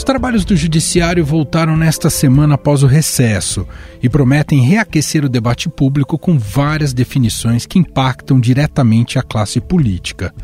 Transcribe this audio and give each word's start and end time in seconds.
Os 0.00 0.04
trabalhos 0.04 0.46
do 0.46 0.56
Judiciário 0.56 1.22
voltaram 1.22 1.76
nesta 1.76 2.08
semana 2.08 2.54
após 2.54 2.82
o 2.82 2.86
recesso 2.86 3.68
e 4.02 4.08
prometem 4.08 4.62
reaquecer 4.62 5.26
o 5.26 5.28
debate 5.28 5.68
público 5.68 6.18
com 6.18 6.38
várias 6.38 6.94
definições 6.94 7.66
que 7.66 7.78
impactam 7.78 8.40
diretamente 8.40 9.18
a 9.18 9.22
classe 9.22 9.60
política. 9.60 10.34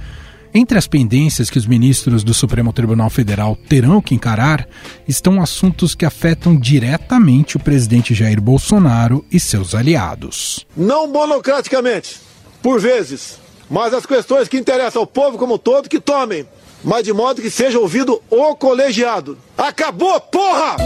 Entre 0.53 0.77
as 0.77 0.87
pendências 0.87 1.49
que 1.49 1.57
os 1.57 1.65
ministros 1.65 2.23
do 2.23 2.35
Supremo 2.35 2.71
Tribunal 2.71 3.09
Federal 3.09 3.57
terão 3.67 4.03
que 4.03 4.15
encarar 4.15 4.69
estão 5.09 5.41
assuntos 5.41 5.95
que 5.95 6.05
afetam 6.05 6.55
diretamente 6.55 7.57
o 7.57 7.61
presidente 7.61 8.13
Jair 8.13 8.43
Bolsonaro 8.43 9.25
e 9.33 9.41
seus 9.41 9.75
aliados. 9.75 10.67
Não 10.77 11.09
monocraticamente, 11.09 12.21
por 12.63 12.79
vezes, 12.79 13.39
mas 13.71 13.95
as 13.95 14.05
questões 14.05 14.49
que 14.49 14.59
interessam 14.59 15.01
ao 15.01 15.07
povo 15.07 15.39
como 15.39 15.55
um 15.55 15.59
todo 15.59 15.89
que 15.89 15.99
tomem 15.99 16.45
mas 16.83 17.05
de 17.05 17.13
modo 17.13 17.43
que 17.43 17.51
seja 17.51 17.79
ouvido 17.79 18.23
o 18.31 18.55
colegiado. 18.55 19.39
Acabou, 19.57 20.21
porra! 20.21 20.77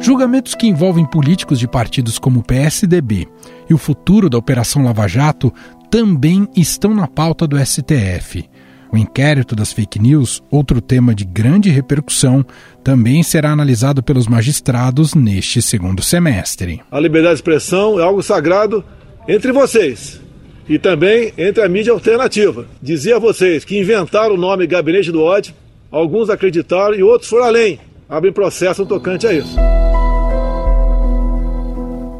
Julgamentos 0.00 0.54
que 0.54 0.66
envolvem 0.66 1.04
políticos 1.04 1.58
de 1.58 1.66
partidos 1.66 2.18
como 2.18 2.40
o 2.40 2.42
PSDB 2.42 3.28
e 3.68 3.74
o 3.74 3.78
futuro 3.78 4.30
da 4.30 4.38
Operação 4.38 4.82
Lava 4.84 5.06
Jato 5.08 5.52
também 5.90 6.48
estão 6.56 6.94
na 6.94 7.06
pauta 7.06 7.46
do 7.46 7.58
STF. 7.58 8.48
O 8.90 8.96
inquérito 8.96 9.54
das 9.54 9.72
fake 9.72 9.98
news, 9.98 10.42
outro 10.50 10.80
tema 10.80 11.14
de 11.14 11.24
grande 11.24 11.68
repercussão, 11.68 12.44
também 12.82 13.22
será 13.22 13.50
analisado 13.50 14.02
pelos 14.02 14.26
magistrados 14.26 15.14
neste 15.14 15.60
segundo 15.60 16.02
semestre. 16.02 16.80
A 16.90 16.98
liberdade 16.98 17.34
de 17.34 17.40
expressão 17.40 18.00
é 18.00 18.02
algo 18.02 18.22
sagrado 18.22 18.82
entre 19.28 19.52
vocês 19.52 20.27
e 20.68 20.78
também 20.78 21.32
entre 21.38 21.62
a 21.62 21.68
mídia 21.68 21.92
alternativa. 21.92 22.66
Dizia 22.82 23.16
a 23.16 23.18
vocês 23.18 23.64
que 23.64 23.78
inventaram 23.78 24.34
o 24.34 24.38
nome 24.38 24.66
Gabinete 24.66 25.10
do 25.10 25.22
Ódio, 25.22 25.54
alguns 25.90 26.28
acreditaram 26.28 26.94
e 26.94 27.02
outros 27.02 27.30
foram 27.30 27.46
além. 27.46 27.80
Abrem 28.08 28.32
processo 28.32 28.82
no 28.82 28.88
tocante 28.88 29.26
a 29.26 29.32
isso. 29.32 29.56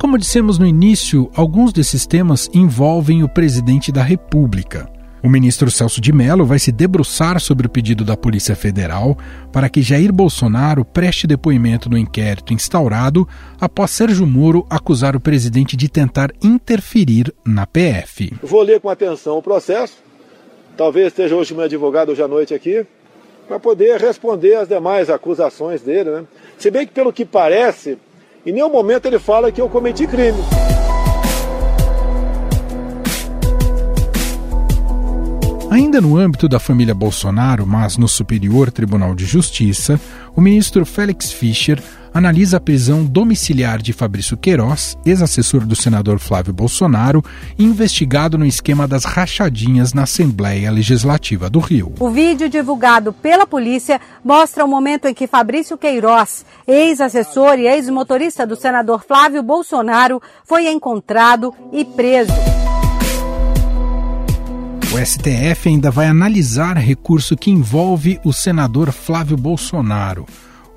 Como 0.00 0.16
dissemos 0.16 0.58
no 0.58 0.66
início, 0.66 1.30
alguns 1.34 1.72
desses 1.72 2.06
temas 2.06 2.48
envolvem 2.54 3.22
o 3.22 3.28
presidente 3.28 3.92
da 3.92 4.02
República. 4.02 4.88
O 5.22 5.28
ministro 5.28 5.70
Celso 5.70 6.00
de 6.00 6.12
Mello 6.12 6.44
vai 6.44 6.58
se 6.58 6.70
debruçar 6.70 7.40
sobre 7.40 7.66
o 7.66 7.70
pedido 7.70 8.04
da 8.04 8.16
Polícia 8.16 8.54
Federal 8.54 9.18
para 9.52 9.68
que 9.68 9.82
Jair 9.82 10.12
Bolsonaro 10.12 10.84
preste 10.84 11.26
depoimento 11.26 11.90
no 11.90 11.98
inquérito 11.98 12.52
instaurado 12.52 13.26
após 13.60 13.90
Sérgio 13.90 14.26
Moro 14.26 14.64
acusar 14.70 15.16
o 15.16 15.20
presidente 15.20 15.76
de 15.76 15.88
tentar 15.88 16.30
interferir 16.42 17.34
na 17.44 17.66
PF. 17.66 18.32
Vou 18.42 18.62
ler 18.62 18.80
com 18.80 18.88
atenção 18.88 19.38
o 19.38 19.42
processo, 19.42 19.98
talvez 20.76 21.08
esteja 21.08 21.34
hoje 21.34 21.52
meu 21.52 21.64
advogado 21.64 22.12
hoje 22.12 22.22
à 22.22 22.28
noite 22.28 22.54
aqui, 22.54 22.86
para 23.48 23.58
poder 23.58 23.98
responder 23.98 24.54
às 24.54 24.68
demais 24.68 25.10
acusações 25.10 25.82
dele. 25.82 26.10
Né? 26.10 26.24
Se 26.58 26.70
bem 26.70 26.86
que, 26.86 26.92
pelo 26.92 27.12
que 27.12 27.24
parece, 27.24 27.98
em 28.46 28.52
nenhum 28.52 28.70
momento 28.70 29.06
ele 29.06 29.18
fala 29.18 29.50
que 29.50 29.60
eu 29.60 29.68
cometi 29.68 30.06
crime. 30.06 30.38
Ainda 35.78 36.00
no 36.00 36.16
âmbito 36.16 36.48
da 36.48 36.58
família 36.58 36.92
Bolsonaro, 36.92 37.64
mas 37.64 37.96
no 37.96 38.08
Superior 38.08 38.68
Tribunal 38.68 39.14
de 39.14 39.24
Justiça, 39.24 39.98
o 40.34 40.40
ministro 40.40 40.84
Félix 40.84 41.30
Fischer 41.30 41.80
analisa 42.12 42.56
a 42.56 42.60
prisão 42.60 43.04
domiciliar 43.04 43.80
de 43.80 43.92
Fabrício 43.92 44.36
Queiroz, 44.36 44.98
ex-assessor 45.06 45.64
do 45.64 45.76
senador 45.76 46.18
Flávio 46.18 46.52
Bolsonaro, 46.52 47.24
investigado 47.56 48.36
no 48.36 48.44
esquema 48.44 48.88
das 48.88 49.04
rachadinhas 49.04 49.92
na 49.92 50.02
Assembleia 50.02 50.68
Legislativa 50.68 51.48
do 51.48 51.60
Rio. 51.60 51.94
O 52.00 52.10
vídeo 52.10 52.48
divulgado 52.48 53.12
pela 53.12 53.46
polícia 53.46 54.00
mostra 54.24 54.64
o 54.64 54.68
momento 54.68 55.06
em 55.06 55.14
que 55.14 55.28
Fabrício 55.28 55.78
Queiroz, 55.78 56.44
ex-assessor 56.66 57.56
e 57.56 57.68
ex-motorista 57.68 58.44
do 58.44 58.56
senador 58.56 59.04
Flávio 59.06 59.44
Bolsonaro, 59.44 60.20
foi 60.44 60.68
encontrado 60.68 61.54
e 61.72 61.84
preso. 61.84 62.57
O 64.90 64.96
STF 64.98 65.68
ainda 65.68 65.90
vai 65.90 66.06
analisar 66.06 66.78
recurso 66.78 67.36
que 67.36 67.50
envolve 67.50 68.18
o 68.24 68.32
senador 68.32 68.90
Flávio 68.90 69.36
Bolsonaro. 69.36 70.24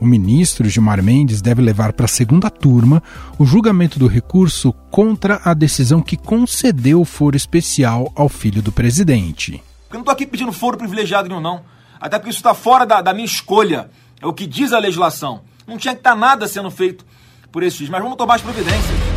O 0.01 0.05
ministro 0.05 0.67
Gilmar 0.67 1.01
Mendes 1.01 1.41
deve 1.41 1.61
levar 1.61 1.93
para 1.93 2.05
a 2.05 2.09
segunda 2.09 2.49
turma 2.49 3.01
o 3.39 3.45
julgamento 3.45 3.97
do 3.97 4.07
recurso 4.07 4.73
contra 4.91 5.39
a 5.45 5.53
decisão 5.53 6.01
que 6.01 6.17
concedeu 6.17 6.99
o 6.99 7.05
foro 7.05 7.37
especial 7.37 8.11
ao 8.13 8.27
filho 8.27 8.61
do 8.61 8.69
presidente. 8.69 9.63
Eu 9.89 9.93
não 9.93 10.01
estou 10.01 10.11
aqui 10.11 10.27
pedindo 10.27 10.51
foro 10.51 10.77
privilegiado 10.77 11.29
nenhum, 11.29 11.39
não. 11.39 11.61
Até 11.97 12.19
porque 12.19 12.31
isso 12.31 12.39
está 12.39 12.53
fora 12.53 12.85
da, 12.85 13.01
da, 13.01 13.13
minha 13.13 13.25
escolha. 13.25 13.89
É 14.19 14.27
o 14.27 14.33
que 14.33 14.45
diz 14.45 14.73
a 14.73 14.79
legislação. 14.79 15.41
Não 15.65 15.77
tinha 15.77 15.93
que 15.93 16.01
estar 16.01 16.11
tá 16.11 16.17
nada 16.17 16.49
sendo 16.49 16.69
feito 16.69 17.05
por 17.49 17.63
esses, 17.63 17.87
mas 17.87 18.01
vamos 18.01 18.17
tomar 18.17 18.35
as 18.35 18.41
providências. 18.41 19.10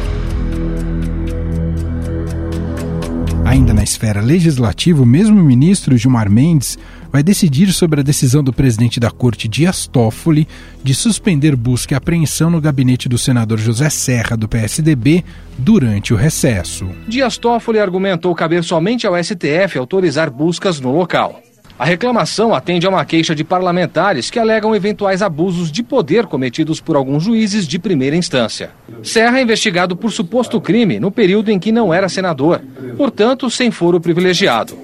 Ainda 3.54 3.72
na 3.72 3.84
esfera 3.84 4.20
legislativa, 4.20 5.00
o 5.00 5.06
mesmo 5.06 5.40
ministro 5.40 5.96
Gilmar 5.96 6.28
Mendes 6.28 6.76
vai 7.12 7.22
decidir 7.22 7.72
sobre 7.72 8.00
a 8.00 8.02
decisão 8.02 8.42
do 8.42 8.52
presidente 8.52 8.98
da 8.98 9.12
corte 9.12 9.46
Dias 9.46 9.86
Toffoli 9.86 10.48
de 10.82 10.92
suspender 10.92 11.54
busca 11.54 11.94
e 11.94 11.96
apreensão 11.96 12.50
no 12.50 12.60
gabinete 12.60 13.08
do 13.08 13.16
senador 13.16 13.60
José 13.60 13.88
Serra, 13.90 14.36
do 14.36 14.48
PSDB, 14.48 15.24
durante 15.56 16.12
o 16.12 16.16
recesso. 16.16 16.88
Dias 17.06 17.38
Toffoli 17.38 17.78
argumentou 17.78 18.34
caber 18.34 18.64
somente 18.64 19.06
ao 19.06 19.14
STF 19.22 19.78
autorizar 19.78 20.32
buscas 20.32 20.80
no 20.80 20.90
local. 20.90 21.40
A 21.76 21.84
reclamação 21.84 22.54
atende 22.54 22.86
a 22.86 22.88
uma 22.88 23.04
queixa 23.04 23.34
de 23.34 23.42
parlamentares 23.42 24.30
que 24.30 24.38
alegam 24.38 24.76
eventuais 24.76 25.22
abusos 25.22 25.72
de 25.72 25.82
poder 25.82 26.26
cometidos 26.26 26.80
por 26.80 26.94
alguns 26.94 27.24
juízes 27.24 27.66
de 27.66 27.80
primeira 27.80 28.14
instância. 28.14 28.70
Serra 29.02 29.40
é 29.40 29.42
investigado 29.42 29.96
por 29.96 30.12
suposto 30.12 30.60
crime 30.60 31.00
no 31.00 31.10
período 31.10 31.50
em 31.50 31.58
que 31.58 31.72
não 31.72 31.92
era 31.92 32.08
senador, 32.08 32.62
portanto, 32.96 33.50
sem 33.50 33.72
foro 33.72 34.00
privilegiado. 34.00 34.78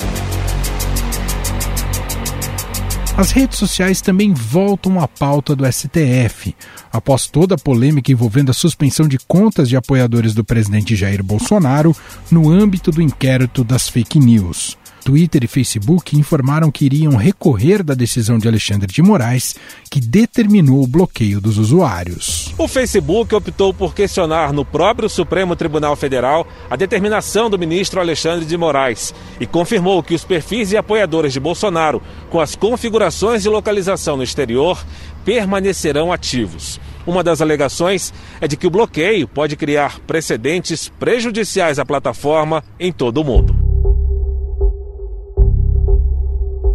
As 3.17 3.33
redes 3.33 3.59
sociais 3.59 4.01
também 4.01 4.33
voltam 4.33 4.99
à 4.99 5.07
pauta 5.07 5.55
do 5.55 5.71
STF. 5.71 6.57
Após 6.91 7.27
toda 7.27 7.55
a 7.55 7.59
polêmica 7.59 8.11
envolvendo 8.11 8.51
a 8.51 8.55
suspensão 8.55 9.07
de 9.07 9.19
contas 9.29 9.69
de 9.69 9.77
apoiadores 9.77 10.33
do 10.33 10.43
presidente 10.43 10.97
Jair 10.97 11.23
Bolsonaro 11.23 11.95
no 12.31 12.51
âmbito 12.51 12.91
do 12.91 13.03
inquérito 13.03 13.63
das 13.63 13.89
fake 13.89 14.19
news. 14.19 14.80
Twitter 15.05 15.45
e 15.45 15.49
Facebook 15.49 16.17
informaram 16.17 16.71
que 16.71 16.85
iriam 16.85 17.17
recorrer 17.17 17.83
da 17.83 17.95
decisão 17.95 18.39
de 18.39 18.47
Alexandre 18.47 18.93
de 18.93 19.03
Moraes, 19.03 19.57
que 19.91 20.01
determinou 20.01 20.83
o 20.83 20.87
bloqueio 20.87 21.41
dos 21.41 21.59
usuários. 21.59 22.55
O 22.59 22.69
Facebook 22.69 23.35
optou 23.35 23.73
por 23.73 23.95
questionar 23.95 24.53
no 24.53 24.65
próprio 24.65 25.09
Supremo 25.09 25.57
Tribunal 25.57 25.97
Federal 25.97 26.47
a 26.69 26.77
determinação 26.77 27.49
do 27.49 27.59
ministro 27.59 28.01
Alexandre 28.01 28.45
de 28.45 28.57
Moraes 28.57 29.15
e 29.41 29.47
confirmou 29.47 30.03
que 30.03 30.15
os 30.15 30.25
perfis 30.25 30.69
de 30.69 30.77
apoiadores 30.77 31.33
de 31.33 31.41
Bolsonaro, 31.41 32.03
com 32.31 32.41
as 32.41 32.55
configurações 32.55 33.43
de 33.43 33.49
localização 33.49 34.17
no 34.17 34.23
exterior, 34.23 34.85
permanecerão 35.25 36.13
ativos. 36.13 36.81
Uma 37.07 37.25
das 37.25 37.41
alegações 37.41 38.13
é 38.41 38.47
de 38.47 38.57
que 38.57 38.67
o 38.67 38.71
bloqueio 38.71 39.27
pode 39.27 39.57
criar 39.57 39.99
precedentes 40.01 40.89
prejudiciais 40.99 41.79
à 41.79 41.85
plataforma 41.85 42.63
em 42.79 42.93
todo 42.93 43.19
o 43.19 43.25
mundo. 43.25 43.60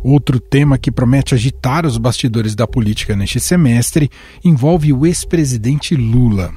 Outro 0.07 0.39
tema 0.39 0.77
que 0.77 0.91
promete 0.91 1.33
agitar 1.33 1.83
os 1.83 1.97
bastidores 1.97 2.53
da 2.53 2.67
política 2.67 3.15
neste 3.15 3.39
semestre 3.39 4.07
envolve 4.43 4.93
o 4.93 5.03
ex-presidente 5.03 5.95
Lula. 5.95 6.53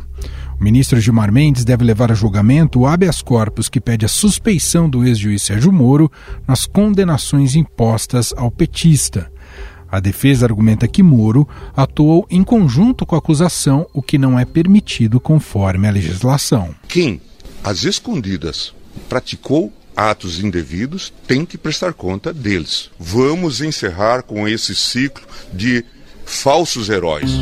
O 0.61 0.63
ministro 0.63 1.01
Gilmar 1.01 1.33
Mendes 1.33 1.65
deve 1.65 1.83
levar 1.83 2.13
a 2.13 2.15
julgamento 2.15 2.81
o 2.81 2.87
habeas 2.87 3.23
corpus 3.23 3.71
que 3.71 3.81
pede 3.81 4.05
a 4.05 4.09
suspeição 4.09 4.87
do 4.87 5.03
ex-juiz 5.03 5.45
Sérgio 5.45 5.73
Moro 5.73 6.13
nas 6.47 6.67
condenações 6.67 7.57
impostas 7.57 8.35
ao 8.37 8.51
petista. 8.51 9.33
A 9.91 9.99
defesa 9.99 10.45
argumenta 10.45 10.87
que 10.87 11.03
Moro 11.03 11.49
atuou 11.75 12.27
em 12.29 12.45
conjunto 12.45 13.07
com 13.07 13.15
a 13.15 13.19
acusação, 13.19 13.87
o 13.95 14.03
que 14.03 14.19
não 14.19 14.39
é 14.39 14.45
permitido 14.45 15.19
conforme 15.19 15.89
a 15.89 15.91
legislação. 15.91 16.75
Quem, 16.87 17.19
às 17.65 17.85
escondidas, 17.85 18.75
praticou 19.09 19.73
atos 19.99 20.39
indevidos, 20.39 21.13
tem 21.27 21.45
que 21.45 21.59
prestar 21.59 21.93
conta 21.93 22.33
deles. 22.33 22.89
Vamos 22.99 23.61
encerrar 23.61 24.23
com 24.23 24.47
esse 24.47 24.73
ciclo 24.73 25.27
de 25.53 25.85
falsos 26.25 26.89
heróis. 26.89 27.33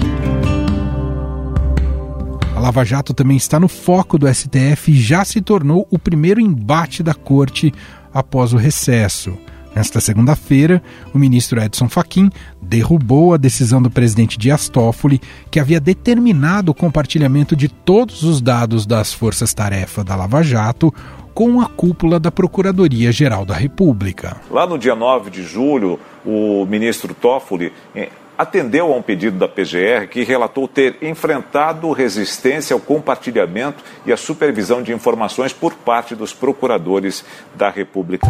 A 2.54 2.58
Lava 2.58 2.82
Jato 2.82 3.12
também 3.12 3.36
está 3.36 3.60
no 3.60 3.68
foco 3.68 4.18
do 4.18 4.26
STF 4.32 4.90
e 4.90 4.98
já 4.98 5.22
se 5.22 5.42
tornou 5.42 5.86
o 5.90 5.98
primeiro 5.98 6.40
embate 6.40 7.02
da 7.02 7.12
corte 7.12 7.74
após 8.14 8.54
o 8.54 8.56
recesso. 8.56 9.36
Nesta 9.74 10.00
segunda-feira, 10.00 10.82
o 11.12 11.18
ministro 11.18 11.62
Edson 11.62 11.86
Fachin 11.86 12.30
derrubou 12.62 13.34
a 13.34 13.36
decisão 13.36 13.82
do 13.82 13.90
presidente 13.90 14.38
Dias 14.38 14.70
Toffoli, 14.70 15.20
que 15.50 15.60
havia 15.60 15.78
determinado 15.78 16.72
o 16.72 16.74
compartilhamento 16.74 17.54
de 17.54 17.68
todos 17.68 18.22
os 18.22 18.40
dados 18.40 18.86
das 18.86 19.12
forças-tarefa 19.12 20.02
da 20.02 20.16
Lava 20.16 20.42
Jato 20.42 20.94
com 21.36 21.60
a 21.60 21.66
cúpula 21.66 22.18
da 22.18 22.32
Procuradoria-Geral 22.32 23.44
da 23.44 23.52
República. 23.52 24.38
Lá 24.50 24.66
no 24.66 24.78
dia 24.78 24.94
9 24.94 25.28
de 25.28 25.42
julho, 25.42 26.00
o 26.24 26.64
ministro 26.64 27.12
Toffoli 27.12 27.74
eh, 27.94 28.08
atendeu 28.38 28.90
a 28.90 28.96
um 28.96 29.02
pedido 29.02 29.36
da 29.36 29.46
PGR 29.46 30.08
que 30.10 30.24
relatou 30.24 30.66
ter 30.66 30.96
enfrentado 31.02 31.92
resistência 31.92 32.72
ao 32.72 32.80
compartilhamento 32.80 33.84
e 34.06 34.12
à 34.14 34.16
supervisão 34.16 34.82
de 34.82 34.94
informações 34.94 35.52
por 35.52 35.74
parte 35.74 36.14
dos 36.14 36.32
procuradores 36.32 37.22
da 37.54 37.68
República. 37.68 38.26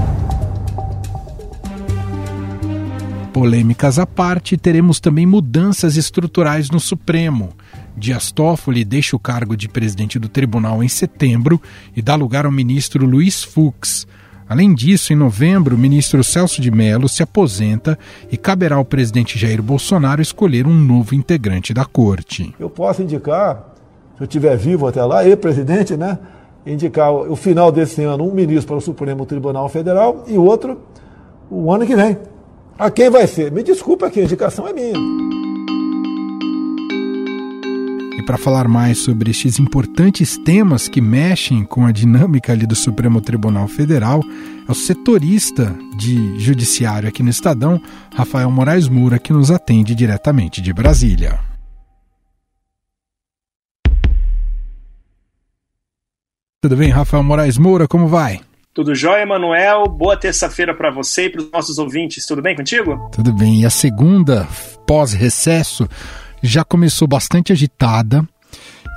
Polêmicas 3.33 4.01
à 4.01 4.07
parte, 4.07 4.57
teremos 4.57 4.99
também 4.99 5.27
mudanças 5.27 5.97
estruturais 5.97 6.71
no 6.71 6.81
Supremo. 6.81 7.53
Dias 7.97 8.31
Toffoli 8.31 8.85
deixa 8.85 9.17
o 9.17 9.19
cargo 9.19 9.57
de 9.57 9.69
presidente 9.69 10.19
do 10.19 10.29
tribunal 10.29 10.83
em 10.83 10.89
setembro 10.89 11.61
e 11.97 12.03
dá 12.03 12.15
lugar 12.15 12.45
ao 12.45 12.53
ministro 12.53 13.07
Luiz 13.07 13.43
Fux. 13.43 14.07
Além 14.49 14.75
disso, 14.75 15.13
em 15.13 15.17
novembro, 15.17 15.75
o 15.75 15.79
ministro 15.79 16.23
Celso 16.23 16.61
de 16.61 16.71
Mello 16.71 17.09
se 17.09 17.23
aposenta 17.23 17.99
e 18.31 18.37
caberá 18.37 18.77
ao 18.77 18.85
presidente 18.85 19.39
Jair 19.39 19.61
Bolsonaro 19.61 20.23
escolher 20.23 20.67
um 20.67 20.75
novo 20.75 21.15
integrante 21.15 21.75
da 21.75 21.85
corte. 21.85 22.55
Eu 22.61 22.71
posso 22.71 23.03
indicar, 23.03 23.75
se 24.17 24.23
eu 24.23 24.25
estiver 24.25 24.57
vivo 24.57 24.87
até 24.87 25.03
lá, 25.05 25.27
e 25.27 25.35
presidente, 25.35 25.97
né? 25.97 26.19
Indicar 26.65 27.13
o 27.13 27.35
final 27.35 27.73
desse 27.73 28.03
ano 28.03 28.29
um 28.29 28.35
ministro 28.35 28.69
para 28.69 28.77
o 28.77 28.81
Supremo 28.81 29.27
Tribunal 29.27 29.69
Federal 29.69 30.25
e 30.29 30.37
outro 30.37 30.81
o 31.51 31.73
ano 31.73 31.87
que 31.87 31.97
vem. 31.97 32.17
A 32.79 32.91
quem 32.91 33.09
vai 33.09 33.27
ser? 33.27 33.51
Me 33.51 33.63
desculpa 33.63 34.07
aqui, 34.07 34.21
a 34.21 34.25
indicação 34.25 34.69
é 34.69 34.73
minha. 34.73 34.95
Para 38.27 38.37
falar 38.37 38.67
mais 38.67 38.99
sobre 38.99 39.31
estes 39.31 39.61
importantes 39.61 40.37
temas 40.37 40.89
que 40.89 41.01
mexem 41.01 41.65
com 41.65 41.87
a 41.87 41.93
dinâmica 41.93 42.53
ali 42.53 42.67
do 42.67 42.75
Supremo 42.75 43.21
Tribunal 43.21 43.69
Federal, 43.69 44.21
é 44.69 44.73
o 44.73 44.75
setorista 44.75 45.73
de 45.97 46.37
judiciário 46.41 47.09
aqui 47.09 47.23
no 47.23 47.31
Estadão, 47.31 47.81
Rafael 48.13 48.51
Moraes 48.51 48.89
Moura, 48.89 49.21
que 49.21 49.33
nos 49.33 49.53
atende 49.53 49.95
diretamente 49.95 50.61
de 50.61 50.73
Brasília. 50.73 51.39
Tudo 56.61 56.77
bem, 56.77 56.91
Rafael 56.91 57.23
Moraes 57.23 57.57
Moura, 57.57 57.87
como 57.87 58.09
vai? 58.09 58.41
Tudo 58.75 58.93
jóia, 58.93 59.23
Emanuel? 59.23 59.85
Boa 59.85 60.19
terça-feira 60.19 60.75
para 60.75 60.91
você 60.91 61.27
e 61.27 61.31
para 61.31 61.43
os 61.43 61.51
nossos 61.53 61.79
ouvintes. 61.79 62.27
Tudo 62.27 62.43
bem 62.43 62.57
contigo? 62.57 63.09
Tudo 63.13 63.33
bem. 63.33 63.61
E 63.61 63.65
a 63.65 63.71
segunda, 63.71 64.49
pós-recesso, 64.85 65.89
já 66.47 66.65
começou 66.65 67.07
bastante 67.07 67.53
agitada. 67.53 68.27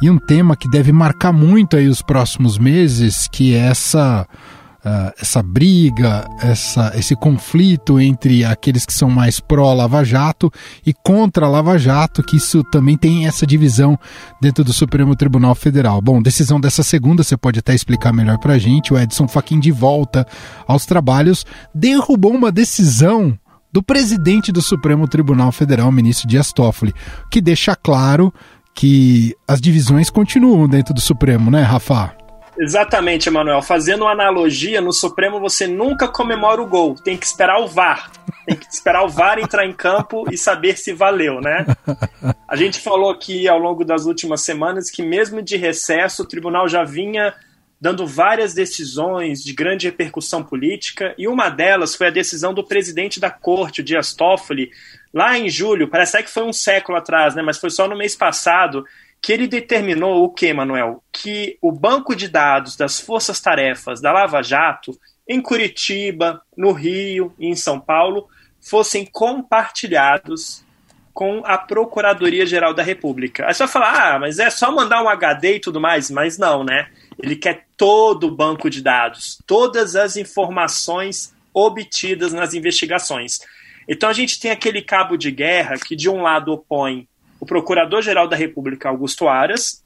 E 0.01 0.09
um 0.09 0.17
tema 0.17 0.55
que 0.55 0.69
deve 0.69 0.93
marcar 0.93 1.33
muito 1.33 1.75
aí 1.75 1.87
os 1.87 2.01
próximos 2.01 2.57
meses, 2.57 3.27
que 3.27 3.53
é 3.53 3.67
essa 3.67 4.25
uh, 4.79 5.13
essa 5.19 5.41
briga, 5.41 6.27
essa, 6.41 6.91
esse 6.95 7.15
conflito 7.15 7.99
entre 7.99 8.45
aqueles 8.45 8.85
que 8.85 8.93
são 8.93 9.09
mais 9.09 9.39
pró-Lava 9.39 10.03
Jato 10.03 10.51
e 10.85 10.93
contra 10.93 11.47
Lava 11.47 11.77
Jato, 11.77 12.23
que 12.23 12.37
isso 12.37 12.63
também 12.65 12.97
tem 12.97 13.27
essa 13.27 13.45
divisão 13.45 13.97
dentro 14.41 14.63
do 14.63 14.73
Supremo 14.73 15.15
Tribunal 15.15 15.55
Federal. 15.55 16.01
Bom, 16.01 16.21
decisão 16.21 16.59
dessa 16.59 16.83
segunda, 16.83 17.23
você 17.23 17.37
pode 17.37 17.59
até 17.59 17.73
explicar 17.73 18.13
melhor 18.13 18.37
para 18.37 18.53
a 18.53 18.59
gente. 18.59 18.93
O 18.93 18.99
Edson 18.99 19.27
Fachin 19.27 19.59
de 19.59 19.71
volta 19.71 20.25
aos 20.67 20.85
trabalhos 20.85 21.45
derrubou 21.73 22.33
uma 22.33 22.51
decisão 22.51 23.37
do 23.71 23.83
presidente 23.83 24.51
do 24.51 24.61
Supremo 24.61 25.07
Tribunal 25.07 25.51
Federal, 25.51 25.91
ministro 25.91 26.27
Dias 26.27 26.51
Toffoli, 26.51 26.93
que 27.31 27.39
deixa 27.41 27.75
claro 27.75 28.33
que 28.73 29.35
as 29.47 29.59
divisões 29.59 30.09
continuam 30.09 30.67
dentro 30.67 30.93
do 30.93 31.01
Supremo, 31.01 31.51
né, 31.51 31.61
Rafa? 31.61 32.15
Exatamente, 32.57 33.29
Emanuel. 33.29 33.61
Fazendo 33.61 34.01
uma 34.01 34.11
analogia, 34.11 34.81
no 34.81 34.91
Supremo 34.91 35.39
você 35.39 35.65
nunca 35.65 36.09
comemora 36.09 36.61
o 36.61 36.67
gol, 36.67 36.95
tem 36.95 37.15
que 37.15 37.25
esperar 37.25 37.61
o 37.61 37.67
VAR. 37.67 38.11
Tem 38.45 38.55
que 38.55 38.65
esperar 38.65 39.05
o 39.05 39.09
VAR 39.09 39.39
entrar 39.39 39.65
em 39.65 39.71
campo 39.71 40.25
e 40.29 40.37
saber 40.37 40.77
se 40.77 40.91
valeu, 40.91 41.39
né? 41.39 41.65
A 42.47 42.55
gente 42.57 42.79
falou 42.81 43.11
aqui 43.11 43.47
ao 43.47 43.57
longo 43.57 43.85
das 43.85 44.05
últimas 44.05 44.41
semanas 44.41 44.89
que, 44.89 45.01
mesmo 45.01 45.41
de 45.41 45.55
recesso, 45.55 46.23
o 46.23 46.27
tribunal 46.27 46.67
já 46.67 46.83
vinha 46.83 47.33
dando 47.79 48.05
várias 48.05 48.53
decisões 48.53 49.43
de 49.43 49.53
grande 49.53 49.87
repercussão 49.87 50.43
política, 50.43 51.15
e 51.17 51.27
uma 51.27 51.49
delas 51.49 51.95
foi 51.95 52.07
a 52.07 52.11
decisão 52.11 52.53
do 52.53 52.63
presidente 52.63 53.19
da 53.19 53.29
corte, 53.29 53.81
o 53.81 53.83
Dias 53.83 54.13
Toffoli, 54.13 54.69
lá 55.13 55.37
em 55.37 55.49
julho, 55.49 55.87
parece 55.87 56.21
que 56.21 56.29
foi 56.29 56.43
um 56.43 56.53
século 56.53 56.97
atrás, 56.97 57.35
né, 57.35 57.41
mas 57.41 57.57
foi 57.57 57.69
só 57.69 57.87
no 57.87 57.97
mês 57.97 58.15
passado, 58.15 58.85
que 59.21 59.33
ele 59.33 59.47
determinou 59.47 60.23
o 60.23 60.29
que, 60.29 60.53
Manuel? 60.53 61.03
Que 61.11 61.57
o 61.61 61.71
banco 61.71 62.15
de 62.15 62.27
dados 62.27 62.75
das 62.75 62.99
forças-tarefas 62.99 64.01
da 64.01 64.11
Lava 64.11 64.41
Jato, 64.41 64.97
em 65.27 65.41
Curitiba, 65.41 66.41
no 66.55 66.71
Rio 66.71 67.33
e 67.37 67.47
em 67.47 67.55
São 67.55 67.79
Paulo, 67.79 68.27
fossem 68.61 69.05
compartilhados 69.05 70.63
com 71.13 71.41
a 71.45 71.57
Procuradoria-Geral 71.57 72.73
da 72.73 72.81
República. 72.81 73.45
Aí 73.45 73.53
você 73.53 73.63
vai 73.63 73.71
falar, 73.71 74.15
ah, 74.15 74.19
mas 74.19 74.39
é 74.39 74.49
só 74.49 74.71
mandar 74.71 75.03
um 75.03 75.09
HD 75.09 75.55
e 75.55 75.59
tudo 75.59 75.79
mais, 75.79 76.09
mas 76.09 76.37
não, 76.37 76.63
né? 76.63 76.87
Ele 77.21 77.35
quer 77.35 77.67
todo 77.75 78.27
o 78.27 78.35
banco 78.35 78.69
de 78.69 78.81
dados, 78.81 79.37
todas 79.45 79.95
as 79.95 80.15
informações 80.15 81.33
obtidas 81.53 82.31
nas 82.31 82.53
investigações. 82.53 83.39
Então 83.87 84.09
a 84.09 84.13
gente 84.13 84.39
tem 84.39 84.51
aquele 84.51 84.81
cabo 84.81 85.17
de 85.17 85.31
guerra 85.31 85.77
que 85.77 85.95
de 85.95 86.09
um 86.09 86.21
lado 86.21 86.51
opõe 86.51 87.07
o 87.39 87.45
Procurador-Geral 87.45 88.27
da 88.27 88.35
República, 88.35 88.89
Augusto 88.89 89.27
Aras, 89.27 89.83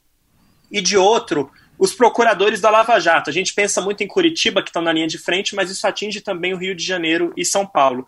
e 0.71 0.81
de 0.81 0.97
outro, 0.97 1.51
os 1.77 1.93
procuradores 1.93 2.59
da 2.59 2.69
Lava 2.69 2.99
Jato. 2.99 3.29
A 3.29 3.33
gente 3.33 3.53
pensa 3.53 3.79
muito 3.79 4.03
em 4.03 4.07
Curitiba, 4.07 4.61
que 4.61 4.69
estão 4.69 4.81
na 4.81 4.91
linha 4.91 5.07
de 5.07 5.17
frente, 5.17 5.55
mas 5.55 5.69
isso 5.69 5.85
atinge 5.87 6.19
também 6.19 6.53
o 6.53 6.57
Rio 6.57 6.75
de 6.75 6.83
Janeiro 6.83 7.31
e 7.37 7.45
São 7.45 7.65
Paulo. 7.65 8.05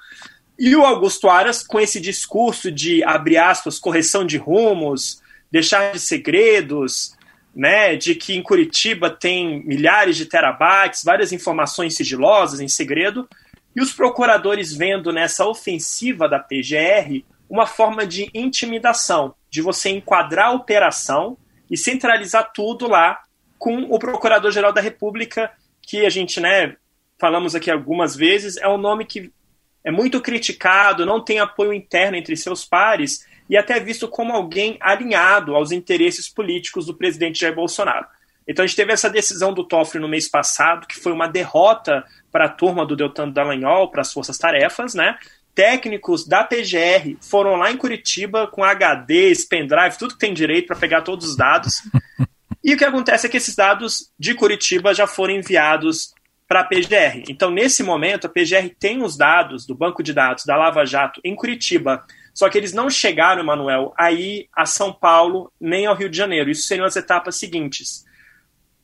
E 0.57 0.75
o 0.75 0.85
Augusto 0.85 1.29
Aras, 1.29 1.61
com 1.61 1.79
esse 1.79 1.99
discurso 1.99 2.71
de, 2.71 3.03
abre 3.03 3.37
aspas, 3.37 3.77
correção 3.77 4.25
de 4.25 4.37
rumos, 4.37 5.21
deixar 5.51 5.91
de 5.91 5.99
segredos, 5.99 7.14
né, 7.55 7.95
de 7.95 8.13
que 8.13 8.35
em 8.35 8.43
Curitiba 8.43 9.09
tem 9.09 9.63
milhares 9.63 10.17
de 10.17 10.25
terabytes, 10.25 11.03
várias 11.03 11.31
informações 11.31 11.95
sigilosas 11.95 12.59
em 12.59 12.67
segredo, 12.67 13.27
e 13.75 13.81
os 13.81 13.93
procuradores 13.93 14.73
vendo 14.73 15.11
nessa 15.13 15.45
ofensiva 15.47 16.27
da 16.27 16.39
PGR 16.39 17.23
uma 17.49 17.65
forma 17.65 18.05
de 18.05 18.29
intimidação, 18.33 19.35
de 19.49 19.61
você 19.61 19.89
enquadrar 19.89 20.47
a 20.47 20.53
operação 20.53 21.37
e 21.69 21.77
centralizar 21.77 22.51
tudo 22.53 22.87
lá 22.87 23.21
com 23.57 23.83
o 23.83 23.97
Procurador-Geral 23.97 24.73
da 24.73 24.81
República, 24.81 25.51
que 25.81 26.05
a 26.05 26.09
gente, 26.09 26.41
né, 26.41 26.75
falamos 27.17 27.55
aqui 27.55 27.71
algumas 27.71 28.15
vezes, 28.15 28.57
é 28.57 28.67
um 28.67 28.77
nome 28.77 29.05
que 29.05 29.31
é 29.83 29.91
muito 29.91 30.19
criticado, 30.19 31.05
não 31.05 31.23
tem 31.23 31.39
apoio 31.39 31.71
interno 31.71 32.17
entre 32.17 32.35
seus 32.35 32.65
pares 32.65 33.25
e 33.49 33.57
até 33.57 33.79
visto 33.79 34.07
como 34.07 34.33
alguém 34.33 34.77
alinhado 34.81 35.55
aos 35.55 35.71
interesses 35.71 36.29
políticos 36.29 36.85
do 36.85 36.95
presidente 36.95 37.39
Jair 37.39 37.55
Bolsonaro. 37.55 38.05
Então 38.47 38.63
a 38.63 38.67
gente 38.67 38.75
teve 38.75 38.93
essa 38.93 39.09
decisão 39.09 39.53
do 39.53 39.63
Toffoli 39.63 40.01
no 40.01 40.07
mês 40.07 40.29
passado, 40.29 40.87
que 40.87 40.99
foi 40.99 41.11
uma 41.11 41.27
derrota 41.27 42.03
para 42.31 42.45
a 42.45 42.49
turma 42.49 42.85
do 42.85 42.95
Deltan 42.95 43.29
Dallagnol, 43.29 43.89
para 43.89 44.01
as 44.01 44.13
forças-tarefas, 44.13 44.93
né? 44.93 45.17
técnicos 45.55 46.27
da 46.27 46.43
PGR 46.43 47.15
foram 47.21 47.55
lá 47.55 47.71
em 47.71 47.77
Curitiba 47.77 48.45
com 48.45 48.61
HDs, 48.61 49.45
pendrive, 49.45 49.97
tudo 49.97 50.13
que 50.13 50.19
tem 50.19 50.33
direito 50.33 50.67
para 50.67 50.75
pegar 50.75 51.01
todos 51.01 51.29
os 51.29 51.37
dados. 51.37 51.81
e 52.61 52.73
o 52.73 52.77
que 52.77 52.83
acontece 52.83 53.25
é 53.25 53.29
que 53.29 53.37
esses 53.37 53.55
dados 53.55 54.11
de 54.19 54.35
Curitiba 54.35 54.93
já 54.93 55.07
foram 55.07 55.33
enviados 55.33 56.13
para 56.47 56.59
a 56.59 56.63
PGR. 56.63 57.23
Então, 57.29 57.49
nesse 57.49 57.81
momento, 57.81 58.27
a 58.27 58.29
PGR 58.29 58.69
tem 58.77 59.01
os 59.01 59.17
dados 59.17 59.65
do 59.65 59.73
banco 59.73 60.03
de 60.03 60.13
dados 60.13 60.43
da 60.45 60.57
Lava 60.57 60.85
Jato 60.85 61.21
em 61.23 61.33
Curitiba. 61.33 62.03
Só 62.35 62.49
que 62.49 62.57
eles 62.57 62.73
não 62.73 62.89
chegaram, 62.89 63.41
Emanuel, 63.41 63.93
aí 63.97 64.49
a 64.53 64.65
São 64.65 64.91
Paulo 64.91 65.51
nem 65.59 65.85
ao 65.85 65.95
Rio 65.95 66.09
de 66.09 66.17
Janeiro. 66.17 66.51
Isso 66.51 66.67
seriam 66.67 66.85
as 66.85 66.97
etapas 66.97 67.37
seguintes. 67.37 68.05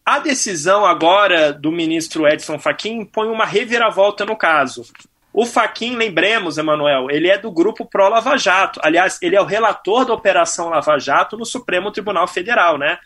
A 0.06 0.20
decisão 0.20 0.86
agora 0.86 1.52
do 1.52 1.70
ministro 1.70 2.26
Edson 2.26 2.58
Fachin 2.58 3.04
põe 3.04 3.28
uma 3.28 3.46
reviravolta 3.46 4.26
no 4.26 4.38
caso. 4.38 4.86
O 5.34 5.46
Faquin, 5.46 5.96
lembremos, 5.96 6.58
Emanuel, 6.58 7.10
ele 7.10 7.30
é 7.30 7.38
do 7.38 7.52
grupo 7.52 7.86
Pro 7.86 8.10
Lava 8.10 8.38
Jato. 8.38 8.80
Aliás, 8.84 9.18
ele 9.22 9.36
é 9.36 9.42
o 9.42 9.46
relator 9.46 10.06
da 10.06 10.14
Operação 10.14 10.70
Lava 10.70 10.98
Jato 10.98 11.38
no 11.38 11.46
Supremo 11.46 11.92
Tribunal 11.92 12.28
Federal, 12.28 12.78
né? 12.78 12.98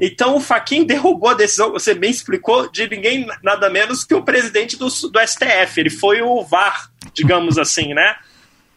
Então 0.00 0.36
o 0.36 0.40
Faquin 0.40 0.84
derrubou 0.84 1.30
a 1.30 1.34
decisão, 1.34 1.70
você 1.70 1.94
bem 1.94 2.10
explicou, 2.10 2.68
de 2.70 2.88
ninguém 2.88 3.26
nada 3.42 3.70
menos 3.70 4.04
que 4.04 4.14
o 4.14 4.22
presidente 4.22 4.76
do, 4.76 4.86
do 4.86 5.20
STF. 5.26 5.80
Ele 5.80 5.90
foi 5.90 6.22
o 6.22 6.42
VAR, 6.42 6.90
digamos 7.14 7.56
assim, 7.58 7.94
né? 7.94 8.16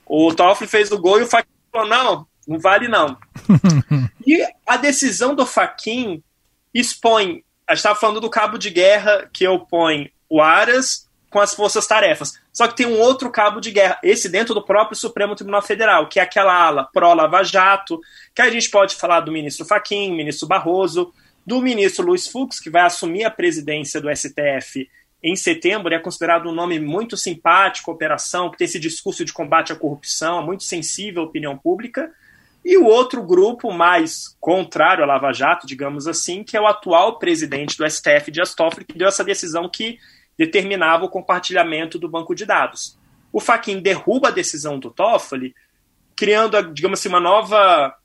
O 0.06 0.34
Toffoli 0.34 0.70
fez 0.70 0.92
o 0.92 1.00
gol 1.00 1.20
e 1.20 1.24
o 1.24 1.28
Faquin 1.28 1.50
falou: 1.72 1.88
não, 1.88 2.28
não 2.48 2.60
vale 2.60 2.88
não. 2.88 3.18
e 4.26 4.46
a 4.66 4.78
decisão 4.78 5.34
do 5.34 5.46
Faquin 5.46 6.24
expõe. 6.74 7.44
A 7.68 7.74
gente 7.74 7.80
estava 7.80 8.00
falando 8.00 8.22
do 8.22 8.30
cabo 8.30 8.58
de 8.58 8.70
guerra 8.70 9.28
que 9.34 9.48
opõe 9.48 10.12
o 10.30 10.42
Aras 10.42 11.10
com 11.30 11.40
as 11.40 11.54
forças-tarefas. 11.54 12.40
Só 12.54 12.68
que 12.68 12.78
tem 12.78 12.86
um 12.86 13.00
outro 13.00 13.30
cabo 13.30 13.60
de 13.60 13.72
guerra, 13.72 14.00
esse 14.02 14.30
dentro 14.30 14.54
do 14.54 14.64
próprio 14.64 14.96
Supremo 14.96 15.36
Tribunal 15.36 15.62
Federal, 15.62 16.08
que 16.08 16.20
é 16.20 16.24
aquela 16.24 16.54
ala 16.54 16.90
pró-Lava 16.94 17.44
Jato, 17.44 18.00
que 18.34 18.42
a 18.42 18.50
gente 18.50 18.70
pode 18.70 18.96
falar 18.96 19.20
do 19.20 19.32
ministro 19.32 19.66
Faquim, 19.66 20.16
ministro 20.16 20.48
Barroso, 20.48 21.12
do 21.46 21.62
ministro 21.62 22.06
Luiz 22.06 22.28
Fux, 22.28 22.60
que 22.60 22.70
vai 22.70 22.84
assumir 22.84 23.26
a 23.26 23.32
presidência 23.32 24.00
do 24.00 24.10
STF 24.16 24.88
em 25.26 25.36
setembro, 25.36 25.92
é 25.92 25.98
considerado 25.98 26.48
um 26.48 26.54
nome 26.54 26.80
muito 26.80 27.18
simpático, 27.18 27.92
operação, 27.92 28.52
que 28.52 28.60
tem 28.60 28.66
esse 28.66 28.80
discurso 28.80 29.26
de 29.26 29.34
combate 29.34 29.74
à 29.74 29.76
corrupção, 29.76 30.46
muito 30.46 30.64
sensível 30.64 31.24
à 31.24 31.26
opinião 31.26 31.58
pública. 31.58 32.12
E 32.64 32.78
o 32.78 32.86
outro 32.86 33.24
grupo 33.24 33.74
mais 33.74 34.38
contrário 34.40 35.04
à 35.04 35.08
Lava 35.08 35.34
Jato, 35.34 35.66
digamos 35.66 36.08
assim, 36.08 36.44
que 36.44 36.56
é 36.56 36.62
o 36.62 36.68
atual 36.68 37.18
presidente 37.18 37.76
do 37.76 37.90
STF, 37.90 38.30
Dias 38.30 38.54
Toffoli, 38.54 38.86
que 38.86 38.96
deu 38.96 39.08
essa 39.08 39.24
decisão 39.24 39.68
que 39.68 39.98
determinava 40.38 41.06
o 41.06 41.10
compartilhamento 41.10 41.98
do 41.98 42.08
banco 42.08 42.36
de 42.36 42.46
dados. 42.46 42.96
O 43.34 43.40
Faquin 43.40 43.80
derruba 43.80 44.28
a 44.28 44.32
decisão 44.32 44.78
do 44.78 44.92
Toffoli, 44.92 45.56
criando, 46.16 46.62
digamos 46.72 47.00
assim, 47.00 47.10
uma 47.10 47.20
nova 47.20 47.96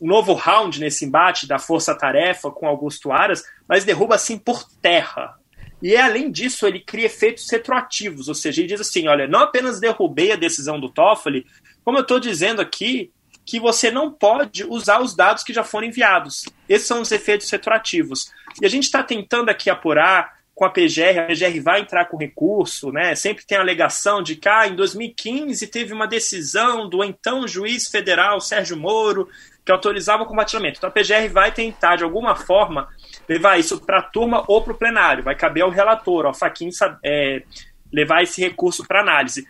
um 0.00 0.06
novo 0.06 0.32
round 0.32 0.80
nesse 0.80 1.04
embate 1.04 1.46
da 1.46 1.58
força-tarefa 1.58 2.50
com 2.50 2.66
Augusto 2.66 3.12
Aras, 3.12 3.44
mas 3.68 3.84
derruba 3.84 4.14
assim 4.14 4.38
por 4.38 4.64
terra. 4.80 5.38
E 5.82 5.96
além 5.96 6.30
disso, 6.30 6.66
ele 6.66 6.80
cria 6.80 7.06
efeitos 7.06 7.50
retroativos, 7.50 8.28
ou 8.28 8.34
seja, 8.34 8.60
ele 8.60 8.68
diz 8.68 8.80
assim: 8.80 9.08
olha, 9.08 9.26
não 9.26 9.40
apenas 9.40 9.80
derrubei 9.80 10.32
a 10.32 10.36
decisão 10.36 10.78
do 10.78 10.90
Toffoli, 10.90 11.46
como 11.84 11.98
eu 11.98 12.02
estou 12.02 12.20
dizendo 12.20 12.60
aqui, 12.60 13.10
que 13.44 13.58
você 13.58 13.90
não 13.90 14.12
pode 14.12 14.64
usar 14.64 15.00
os 15.00 15.14
dados 15.16 15.42
que 15.42 15.52
já 15.52 15.64
foram 15.64 15.88
enviados. 15.88 16.44
Esses 16.68 16.86
são 16.86 17.00
os 17.00 17.10
efeitos 17.10 17.50
retroativos. 17.50 18.30
E 18.60 18.66
a 18.66 18.68
gente 18.68 18.84
está 18.84 19.02
tentando 19.02 19.48
aqui 19.48 19.70
apurar 19.70 20.38
com 20.54 20.64
a 20.66 20.70
PGR, 20.70 21.18
a 21.18 21.22
PGR 21.22 21.58
vai 21.62 21.80
entrar 21.80 22.04
com 22.04 22.18
recurso, 22.18 22.92
né? 22.92 23.14
Sempre 23.14 23.46
tem 23.46 23.56
a 23.56 23.62
alegação 23.62 24.22
de 24.22 24.36
que 24.36 24.46
ah, 24.46 24.68
em 24.68 24.76
2015 24.76 25.66
teve 25.68 25.94
uma 25.94 26.06
decisão 26.06 26.86
do 26.86 27.02
então 27.02 27.48
juiz 27.48 27.88
federal 27.88 28.40
Sérgio 28.42 28.76
Moro 28.76 29.26
que 29.64 29.72
autorizava 29.72 30.22
o 30.22 30.26
compartilhamento. 30.26 30.78
Então 30.78 30.90
a 30.90 30.92
PGR 30.92 31.32
vai 31.32 31.50
tentar, 31.50 31.96
de 31.96 32.04
alguma 32.04 32.36
forma, 32.36 32.88
levar 33.30 33.60
isso 33.60 33.78
para 33.78 33.98
a 33.98 34.02
turma 34.02 34.42
ou 34.48 34.60
para 34.60 34.72
o 34.72 34.76
plenário. 34.76 35.22
Vai 35.22 35.36
caber 35.36 35.62
ao 35.62 35.70
relator, 35.70 36.26
ao 36.26 36.34
Faquin, 36.34 36.68
é, 37.04 37.44
levar 37.92 38.24
esse 38.24 38.40
recurso 38.40 38.84
para 38.84 39.02
análise. 39.02 39.46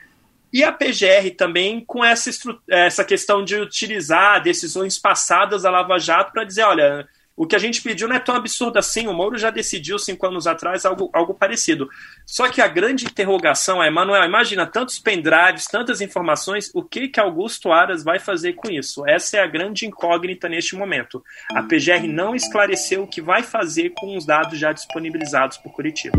E 0.52 0.62
a 0.62 0.70
PGR 0.70 1.30
também 1.34 1.82
com 1.82 2.04
essa, 2.04 2.30
essa 2.68 3.02
questão 3.02 3.42
de 3.42 3.56
utilizar 3.56 4.42
decisões 4.42 4.98
passadas 4.98 5.62
da 5.62 5.70
Lava 5.70 5.98
Jato 5.98 6.30
para 6.30 6.44
dizer, 6.44 6.64
olha, 6.64 7.08
o 7.40 7.46
que 7.46 7.56
a 7.56 7.58
gente 7.58 7.80
pediu 7.80 8.06
não 8.06 8.16
é 8.16 8.18
tão 8.18 8.34
absurdo 8.34 8.78
assim, 8.78 9.06
o 9.06 9.14
Moro 9.14 9.38
já 9.38 9.48
decidiu 9.48 9.98
cinco 9.98 10.26
anos 10.26 10.46
atrás 10.46 10.84
algo, 10.84 11.08
algo 11.10 11.32
parecido. 11.32 11.88
Só 12.26 12.50
que 12.50 12.60
a 12.60 12.68
grande 12.68 13.06
interrogação 13.06 13.82
é, 13.82 13.88
Manuel, 13.88 14.26
imagina 14.26 14.66
tantos 14.66 14.98
pendrives, 14.98 15.64
tantas 15.64 16.02
informações, 16.02 16.70
o 16.74 16.82
que 16.82 17.08
que 17.08 17.18
Augusto 17.18 17.72
Aras 17.72 18.04
vai 18.04 18.18
fazer 18.18 18.52
com 18.52 18.70
isso? 18.70 19.08
Essa 19.08 19.38
é 19.38 19.40
a 19.40 19.46
grande 19.46 19.86
incógnita 19.86 20.50
neste 20.50 20.76
momento. 20.76 21.24
A 21.54 21.62
PGR 21.62 22.06
não 22.06 22.34
esclareceu 22.34 23.04
o 23.04 23.08
que 23.08 23.22
vai 23.22 23.42
fazer 23.42 23.94
com 23.96 24.18
os 24.18 24.26
dados 24.26 24.58
já 24.58 24.70
disponibilizados 24.74 25.56
por 25.56 25.72
Curitiba. 25.72 26.18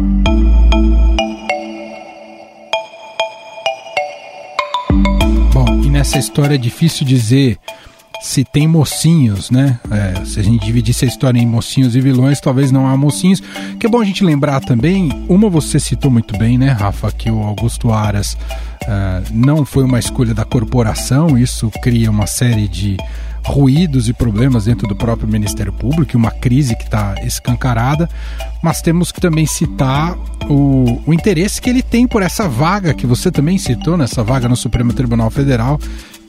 nessa 5.92 6.18
história 6.18 6.56
é 6.56 6.58
difícil 6.58 7.06
dizer 7.06 7.60
se 8.22 8.44
tem 8.44 8.68
mocinhos, 8.68 9.50
né? 9.50 9.80
É, 9.90 10.24
se 10.26 10.40
a 10.40 10.44
gente 10.44 10.64
dividisse 10.64 11.06
a 11.06 11.08
história 11.08 11.40
em 11.40 11.46
mocinhos 11.46 11.96
e 11.96 12.02
vilões, 12.02 12.40
talvez 12.40 12.72
não 12.72 12.88
há 12.88 12.96
mocinhos. 12.96 13.42
Que 13.80 13.88
é 13.88 13.90
bom 13.90 14.00
a 14.00 14.06
gente 14.06 14.24
lembrar 14.24 14.62
também, 14.62 15.10
uma 15.28 15.50
você 15.50 15.80
citou 15.80 16.12
muito 16.12 16.38
bem, 16.38 16.58
né, 16.58 16.70
Rafa, 16.70 17.12
que 17.12 17.32
o 17.32 17.42
Augusto 17.42 17.92
Aras 17.92 18.38
uh, 18.84 19.24
não 19.34 19.66
foi 19.66 19.84
uma 19.84 19.98
escolha 19.98 20.34
da 20.34 20.46
corporação, 20.46 21.38
isso 21.38 21.72
cria 21.82 22.12
uma 22.12 22.28
série 22.28 22.68
de 22.68 22.98
ruídos 23.44 24.08
e 24.08 24.14
problemas 24.14 24.66
dentro 24.66 24.88
do 24.88 24.96
próprio 24.96 25.28
Ministério 25.28 25.74
Público, 25.74 26.16
uma 26.16 26.32
crise 26.32 26.76
que 26.76 26.84
está 26.84 27.16
escancarada, 27.24 28.08
mas 28.62 28.82
temos 28.82 29.12
que 29.12 29.20
também 29.20 29.46
citar 29.46 30.16
o, 30.48 31.02
o 31.06 31.14
interesse 31.14 31.60
que 31.60 31.70
ele 31.70 31.82
tem 31.82 32.08
por 32.08 32.22
essa 32.22 32.48
vaga 32.48 32.94
que 32.94 33.08
você 33.08 33.32
também 33.32 33.58
citou, 33.58 33.98
nessa 33.98 34.24
vaga 34.24 34.48
no 34.48 34.56
Supremo 34.56 34.94
Tribunal 34.94 35.30
Federal, 35.32 35.80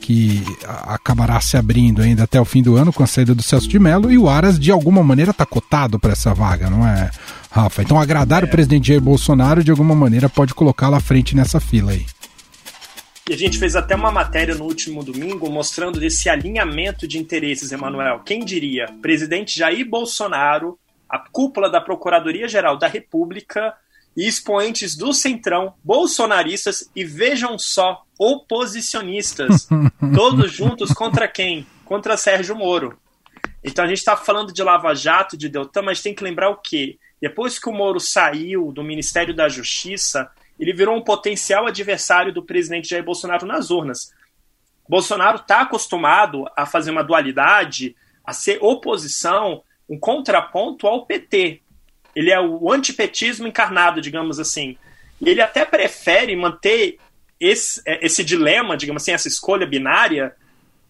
que 0.03 0.43
acabará 0.85 1.39
se 1.39 1.55
abrindo 1.55 2.01
ainda 2.01 2.23
até 2.23 2.39
o 2.39 2.43
fim 2.43 2.61
do 2.61 2.75
ano 2.75 2.91
com 2.91 3.01
a 3.01 3.07
saída 3.07 3.33
do 3.33 3.41
Celso 3.41 3.69
de 3.69 3.79
Mello 3.79 4.11
e 4.11 4.17
o 4.17 4.27
Aras 4.27 4.59
de 4.59 4.69
alguma 4.69 5.01
maneira 5.01 5.31
está 5.31 5.45
cotado 5.45 5.97
para 5.97 6.11
essa 6.11 6.33
vaga, 6.33 6.69
não 6.69 6.85
é, 6.85 7.09
Rafa? 7.49 7.81
Então 7.81 7.97
agradar 7.97 8.43
é. 8.43 8.45
o 8.45 8.49
presidente 8.49 8.89
Jair 8.89 8.99
Bolsonaro 8.99 9.63
de 9.63 9.71
alguma 9.71 9.95
maneira 9.95 10.27
pode 10.27 10.53
colocá-lo 10.53 10.95
à 10.95 10.99
frente 10.99 11.37
nessa 11.37 11.57
fila 11.57 11.93
aí. 11.93 12.05
E 13.29 13.33
a 13.33 13.37
gente 13.37 13.57
fez 13.57 13.77
até 13.77 13.95
uma 13.95 14.11
matéria 14.11 14.55
no 14.55 14.65
último 14.65 15.05
domingo 15.05 15.49
mostrando 15.49 16.03
esse 16.03 16.27
alinhamento 16.27 17.07
de 17.07 17.17
interesses, 17.17 17.71
Emanuel. 17.71 18.19
Quem 18.25 18.43
diria? 18.43 18.87
Presidente 19.01 19.57
Jair 19.57 19.89
Bolsonaro, 19.89 20.77
a 21.07 21.17
cúpula 21.17 21.69
da 21.69 21.79
Procuradoria-Geral 21.79 22.77
da 22.77 22.87
República 22.87 23.73
e 24.15 24.27
expoentes 24.27 24.95
do 24.95 25.13
Centrão, 25.13 25.73
bolsonaristas 25.83 26.89
e 26.95 27.03
vejam 27.03 27.57
só, 27.57 28.03
oposicionistas, 28.17 29.67
todos 30.13 30.51
juntos 30.51 30.93
contra 30.93 31.27
quem? 31.27 31.65
Contra 31.85 32.17
Sérgio 32.17 32.55
Moro. 32.55 32.97
Então 33.63 33.85
a 33.85 33.87
gente 33.87 33.97
está 33.97 34.15
falando 34.15 34.53
de 34.53 34.61
Lava 34.61 34.93
Jato, 34.93 35.37
de 35.37 35.49
Deltan, 35.49 35.81
mas 35.81 36.01
tem 36.01 36.13
que 36.13 36.23
lembrar 36.23 36.49
o 36.49 36.57
quê? 36.57 36.97
Depois 37.21 37.57
que 37.57 37.69
o 37.69 37.73
Moro 37.73 37.99
saiu 37.99 38.71
do 38.71 38.83
Ministério 38.83 39.33
da 39.33 39.47
Justiça, 39.47 40.29
ele 40.59 40.73
virou 40.73 40.95
um 40.95 41.03
potencial 41.03 41.65
adversário 41.65 42.33
do 42.33 42.43
presidente 42.43 42.89
Jair 42.89 43.03
Bolsonaro 43.03 43.45
nas 43.45 43.71
urnas. 43.71 44.13
Bolsonaro 44.87 45.37
está 45.37 45.61
acostumado 45.61 46.45
a 46.55 46.65
fazer 46.65 46.91
uma 46.91 47.03
dualidade, 47.03 47.95
a 48.25 48.33
ser 48.33 48.59
oposição, 48.61 49.63
um 49.89 49.97
contraponto 49.97 50.87
ao 50.87 51.05
PT. 51.05 51.61
Ele 52.15 52.31
é 52.31 52.39
o 52.39 52.71
antipetismo 52.71 53.47
encarnado, 53.47 54.01
digamos 54.01 54.39
assim. 54.39 54.77
E 55.19 55.29
ele 55.29 55.41
até 55.41 55.65
prefere 55.65 56.35
manter 56.35 56.97
esse, 57.39 57.81
é, 57.85 58.05
esse 58.05 58.23
dilema, 58.23 58.77
digamos 58.77 59.03
assim, 59.03 59.11
essa 59.11 59.27
escolha 59.27 59.65
binária 59.65 60.35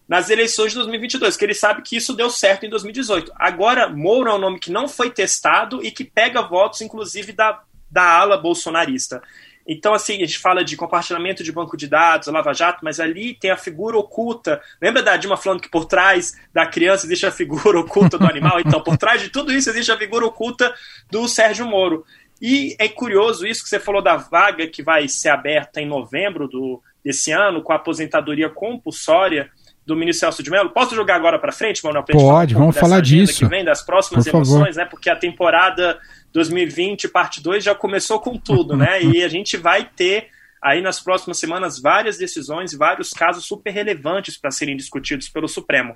nas 0.08 0.28
eleições 0.28 0.72
de 0.72 0.78
2022, 0.78 1.36
que 1.36 1.44
ele 1.44 1.54
sabe 1.54 1.82
que 1.82 1.96
isso 1.96 2.12
deu 2.12 2.28
certo 2.28 2.66
em 2.66 2.70
2018. 2.70 3.32
Agora, 3.36 3.88
Moura 3.88 4.30
é 4.30 4.34
um 4.34 4.38
nome 4.38 4.60
que 4.60 4.70
não 4.70 4.86
foi 4.86 5.10
testado 5.10 5.82
e 5.82 5.90
que 5.90 6.04
pega 6.04 6.42
votos, 6.42 6.82
inclusive, 6.82 7.32
da, 7.32 7.62
da 7.90 8.02
ala 8.02 8.36
bolsonarista. 8.36 9.22
Então, 9.66 9.94
assim, 9.94 10.16
a 10.16 10.26
gente 10.26 10.38
fala 10.38 10.64
de 10.64 10.76
compartilhamento 10.76 11.42
de 11.42 11.50
banco 11.50 11.76
de 11.76 11.86
dados, 11.86 12.28
Lava 12.28 12.52
Jato, 12.52 12.80
mas 12.82 13.00
ali 13.00 13.34
tem 13.34 13.50
a 13.50 13.56
figura 13.56 13.96
oculta. 13.96 14.60
Lembra 14.80 15.02
da 15.02 15.16
Dilma 15.16 15.36
falando 15.36 15.60
que 15.60 15.70
por 15.70 15.86
trás 15.86 16.36
da 16.52 16.66
criança 16.66 17.06
existe 17.06 17.24
a 17.24 17.30
figura 17.30 17.78
oculta 17.80 18.18
do 18.18 18.26
animal? 18.26 18.60
Então, 18.60 18.82
por 18.82 18.96
trás 18.96 19.22
de 19.22 19.30
tudo 19.30 19.52
isso 19.52 19.70
existe 19.70 19.90
a 19.90 19.98
figura 19.98 20.26
oculta 20.26 20.74
do 21.10 21.26
Sérgio 21.26 21.66
Moro. 21.66 22.04
E 22.40 22.76
é 22.78 22.88
curioso 22.88 23.46
isso 23.46 23.62
que 23.62 23.68
você 23.68 23.80
falou 23.80 24.02
da 24.02 24.16
vaga 24.16 24.66
que 24.66 24.82
vai 24.82 25.08
ser 25.08 25.30
aberta 25.30 25.80
em 25.80 25.86
novembro 25.86 26.46
do, 26.46 26.82
desse 27.02 27.32
ano, 27.32 27.62
com 27.62 27.72
a 27.72 27.76
aposentadoria 27.76 28.50
compulsória 28.50 29.50
do 29.86 29.94
ministro 29.94 30.20
Celso 30.20 30.42
de 30.42 30.50
Mello. 30.50 30.70
Posso 30.70 30.94
jogar 30.94 31.16
agora 31.16 31.38
para 31.38 31.52
frente, 31.52 31.84
Manuel? 31.84 32.04
Pode, 32.04 32.54
vamos 32.54 32.76
falar 32.76 33.00
disso. 33.00 33.48
Vem, 33.48 33.64
das 33.64 33.82
próximas 33.82 34.24
por 34.24 34.36
emoções, 34.36 34.74
favor. 34.74 34.76
né? 34.76 34.84
Porque 34.84 35.10
a 35.10 35.16
temporada 35.16 35.98
2020, 36.32 37.08
parte 37.08 37.42
2, 37.42 37.62
já 37.62 37.74
começou 37.74 38.18
com 38.20 38.38
tudo, 38.38 38.76
né? 38.76 39.02
E 39.02 39.22
a 39.22 39.28
gente 39.28 39.56
vai 39.56 39.84
ter 39.84 40.28
aí 40.62 40.80
nas 40.80 40.98
próximas 40.98 41.38
semanas 41.38 41.78
várias 41.78 42.16
decisões, 42.16 42.72
vários 42.72 43.10
casos 43.10 43.44
super 43.44 43.70
relevantes 43.70 44.38
para 44.38 44.50
serem 44.50 44.76
discutidos 44.76 45.28
pelo 45.28 45.46
Supremo. 45.46 45.94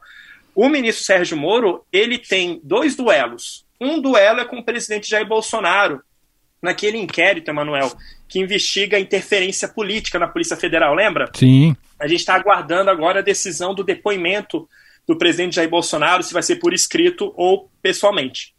O 0.55 0.69
ministro 0.69 1.05
Sérgio 1.05 1.37
Moro, 1.37 1.85
ele 1.91 2.19
tem 2.19 2.61
dois 2.63 2.95
duelos. 2.95 3.65
Um 3.81 4.01
duelo 4.01 4.41
é 4.41 4.45
com 4.45 4.59
o 4.59 4.65
presidente 4.65 5.09
Jair 5.09 5.27
Bolsonaro, 5.27 6.03
naquele 6.61 6.99
inquérito, 6.99 7.51
Emanuel, 7.51 7.93
que 8.29 8.41
investiga 8.41 8.97
a 8.97 9.01
interferência 9.01 9.69
política 9.69 10.19
na 10.19 10.29
Polícia 10.29 10.57
Federal, 10.57 10.95
lembra? 10.95 11.31
Sim. 11.35 11.75
A 11.99 12.07
gente 12.07 12.21
está 12.21 12.35
aguardando 12.35 12.91
agora 12.91 13.21
a 13.21 13.23
decisão 13.23 13.75
do 13.75 13.85
depoimento 13.85 14.69
do 15.07 15.17
presidente 15.17 15.57
Jair 15.57 15.71
Bolsonaro, 15.71 16.23
se 16.23 16.35
vai 16.35 16.43
ser 16.43 16.57
por 16.57 16.73
escrito 16.73 17.33
ou 17.37 17.71
pessoalmente 17.81 18.55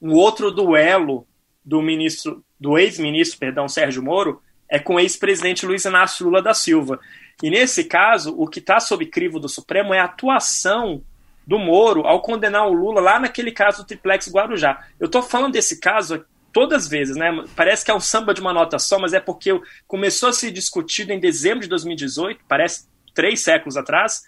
um 0.00 0.14
outro 0.14 0.50
duelo 0.50 1.26
do 1.64 1.82
ministro, 1.82 2.42
do 2.58 2.78
ex-ministro, 2.78 3.38
perdão, 3.38 3.68
Sérgio 3.68 4.02
Moro, 4.02 4.40
é 4.68 4.78
com 4.78 4.94
o 4.94 5.00
ex-presidente 5.00 5.66
Luiz 5.66 5.84
Inácio 5.84 6.24
Lula 6.26 6.42
da 6.42 6.54
Silva. 6.54 7.00
E 7.42 7.50
nesse 7.50 7.84
caso, 7.84 8.34
o 8.36 8.46
que 8.46 8.58
está 8.58 8.80
sob 8.80 9.04
crivo 9.06 9.38
do 9.40 9.48
Supremo 9.48 9.94
é 9.94 9.98
a 9.98 10.04
atuação 10.04 11.02
do 11.46 11.58
Moro 11.58 12.06
ao 12.06 12.20
condenar 12.20 12.68
o 12.68 12.72
Lula 12.72 13.00
lá 13.00 13.18
naquele 13.18 13.50
caso 13.50 13.82
do 13.82 13.86
Triplex 13.86 14.30
Guarujá. 14.30 14.84
Eu 15.00 15.06
estou 15.06 15.22
falando 15.22 15.54
desse 15.54 15.80
caso 15.80 16.24
todas 16.52 16.84
as 16.84 16.88
vezes, 16.88 17.16
né? 17.16 17.44
Parece 17.54 17.84
que 17.84 17.90
é 17.90 17.94
um 17.94 18.00
samba 18.00 18.34
de 18.34 18.40
uma 18.40 18.52
nota 18.52 18.78
só, 18.78 18.98
mas 18.98 19.12
é 19.12 19.20
porque 19.20 19.50
começou 19.86 20.28
a 20.28 20.32
ser 20.32 20.50
discutido 20.50 21.12
em 21.12 21.20
dezembro 21.20 21.60
de 21.60 21.68
2018, 21.68 22.40
parece 22.48 22.88
três 23.14 23.40
séculos 23.40 23.76
atrás. 23.76 24.22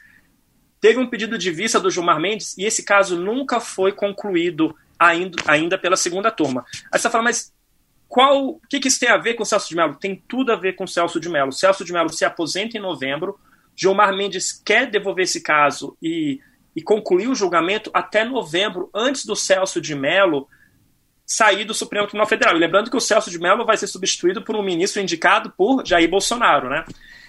Teve 0.80 0.98
um 0.98 1.06
pedido 1.06 1.36
de 1.36 1.50
vista 1.50 1.78
do 1.78 1.90
Gilmar 1.90 2.20
Mendes 2.20 2.56
e 2.56 2.64
esse 2.64 2.84
caso 2.84 3.18
nunca 3.18 3.60
foi 3.60 3.92
concluído 3.92 4.74
ainda, 4.98 5.42
ainda 5.46 5.78
pela 5.78 5.96
segunda 5.96 6.30
turma. 6.30 6.64
Aí 6.90 6.98
você 6.98 7.10
fala, 7.10 7.24
mas 7.24 7.52
qual, 8.08 8.48
o 8.48 8.60
que, 8.68 8.80
que 8.80 8.88
isso 8.88 8.98
tem 8.98 9.08
a 9.08 9.16
ver 9.16 9.34
com 9.34 9.42
o 9.42 9.46
Celso 9.46 9.68
de 9.68 9.76
Mello? 9.76 9.94
Tem 9.94 10.16
tudo 10.28 10.52
a 10.52 10.56
ver 10.56 10.74
com 10.74 10.84
o 10.84 10.88
Celso 10.88 11.20
de 11.20 11.28
Mello. 11.28 11.50
O 11.50 11.52
Celso 11.52 11.84
de 11.84 11.92
Mello 11.92 12.08
se 12.10 12.24
aposenta 12.24 12.76
em 12.76 12.80
novembro, 12.80 13.38
Gilmar 13.76 14.14
Mendes 14.14 14.52
quer 14.52 14.90
devolver 14.90 15.24
esse 15.24 15.40
caso 15.40 15.96
e, 16.02 16.40
e 16.74 16.82
concluir 16.82 17.28
o 17.28 17.34
julgamento 17.34 17.90
até 17.94 18.24
novembro, 18.24 18.90
antes 18.94 19.24
do 19.24 19.36
Celso 19.36 19.80
de 19.80 19.94
Mello 19.94 20.48
sair 21.30 21.64
do 21.64 21.72
Supremo 21.72 22.08
Tribunal 22.08 22.26
Federal. 22.26 22.56
E 22.56 22.58
lembrando 22.58 22.90
que 22.90 22.96
o 22.96 23.00
Celso 23.00 23.30
de 23.30 23.38
Mello 23.38 23.64
vai 23.64 23.76
ser 23.76 23.86
substituído 23.86 24.42
por 24.42 24.56
um 24.56 24.64
ministro 24.64 25.00
indicado 25.00 25.52
por 25.56 25.86
Jair 25.86 26.10
Bolsonaro, 26.10 26.68
né? 26.68 26.84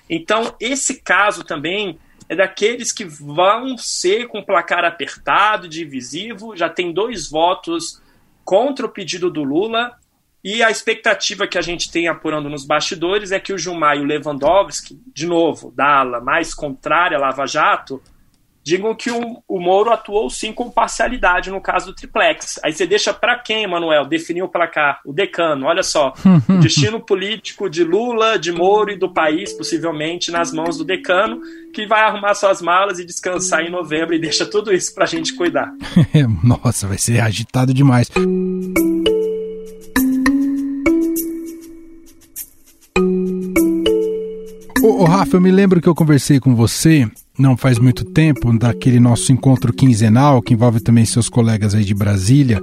Então, 0.09 0.55
esse 0.59 1.03
caso 1.03 1.43
também 1.43 1.99
é 2.27 2.35
daqueles 2.35 2.91
que 2.91 3.05
vão 3.05 3.77
ser 3.77 4.27
com 4.27 4.43
placar 4.43 4.83
apertado, 4.83 5.69
divisivo, 5.69 6.57
já 6.57 6.67
tem 6.67 6.91
dois 6.91 7.29
votos 7.29 8.01
contra 8.43 8.87
o 8.87 8.89
pedido 8.89 9.29
do 9.29 9.43
Lula, 9.43 9.95
e 10.43 10.63
a 10.63 10.71
expectativa 10.71 11.45
que 11.45 11.59
a 11.59 11.61
gente 11.61 11.91
tem 11.91 12.07
apurando 12.07 12.49
nos 12.49 12.65
bastidores 12.65 13.31
é 13.31 13.39
que 13.39 13.53
o 13.53 13.57
Gilmar 13.59 13.97
e 13.97 14.01
o 14.01 14.05
Lewandowski, 14.05 14.99
de 15.13 15.27
novo, 15.27 15.71
da 15.75 15.99
ala 15.99 16.19
mais 16.19 16.55
contrária 16.55 17.17
à 17.17 17.21
Lava 17.21 17.45
Jato, 17.45 18.01
digam 18.63 18.93
que 18.95 19.09
o, 19.09 19.43
o 19.47 19.59
Moro 19.59 19.91
atuou 19.91 20.29
sim 20.29 20.53
com 20.53 20.69
parcialidade 20.69 21.49
no 21.49 21.61
caso 21.61 21.87
do 21.87 21.95
triplex. 21.95 22.59
Aí 22.63 22.73
você 22.73 22.85
deixa 22.85 23.13
para 23.13 23.37
quem, 23.39 23.67
Manuel, 23.67 24.05
definir 24.05 24.43
o 24.43 24.49
placar? 24.49 24.99
O 25.05 25.13
decano, 25.13 25.65
olha 25.65 25.83
só. 25.83 26.13
o 26.47 26.59
destino 26.59 26.99
político 26.99 27.69
de 27.69 27.83
Lula, 27.83 28.37
de 28.37 28.51
Moro 28.51 28.91
e 28.91 28.97
do 28.97 29.11
país, 29.11 29.53
possivelmente, 29.53 30.31
nas 30.31 30.51
mãos 30.51 30.77
do 30.77 30.85
decano, 30.85 31.41
que 31.73 31.85
vai 31.87 32.01
arrumar 32.01 32.33
suas 32.33 32.61
malas 32.61 32.99
e 32.99 33.05
descansar 33.05 33.61
em 33.61 33.71
novembro 33.71 34.13
e 34.13 34.19
deixa 34.19 34.45
tudo 34.45 34.73
isso 34.73 34.93
pra 34.93 35.05
gente 35.05 35.33
cuidar. 35.35 35.71
Nossa, 36.43 36.87
vai 36.87 36.97
ser 36.97 37.19
agitado 37.19 37.73
demais. 37.73 38.09
Ô, 45.01 45.05
Rafa, 45.05 45.35
eu 45.35 45.41
me 45.41 45.49
lembro 45.49 45.81
que 45.81 45.89
eu 45.89 45.95
conversei 45.95 46.39
com 46.39 46.53
você 46.53 47.09
não 47.35 47.57
faz 47.57 47.79
muito 47.79 48.05
tempo, 48.05 48.55
daquele 48.55 48.99
nosso 48.99 49.31
encontro 49.31 49.73
quinzenal, 49.73 50.43
que 50.43 50.53
envolve 50.53 50.79
também 50.79 51.05
seus 51.05 51.27
colegas 51.27 51.73
aí 51.73 51.83
de 51.83 51.95
Brasília, 51.95 52.61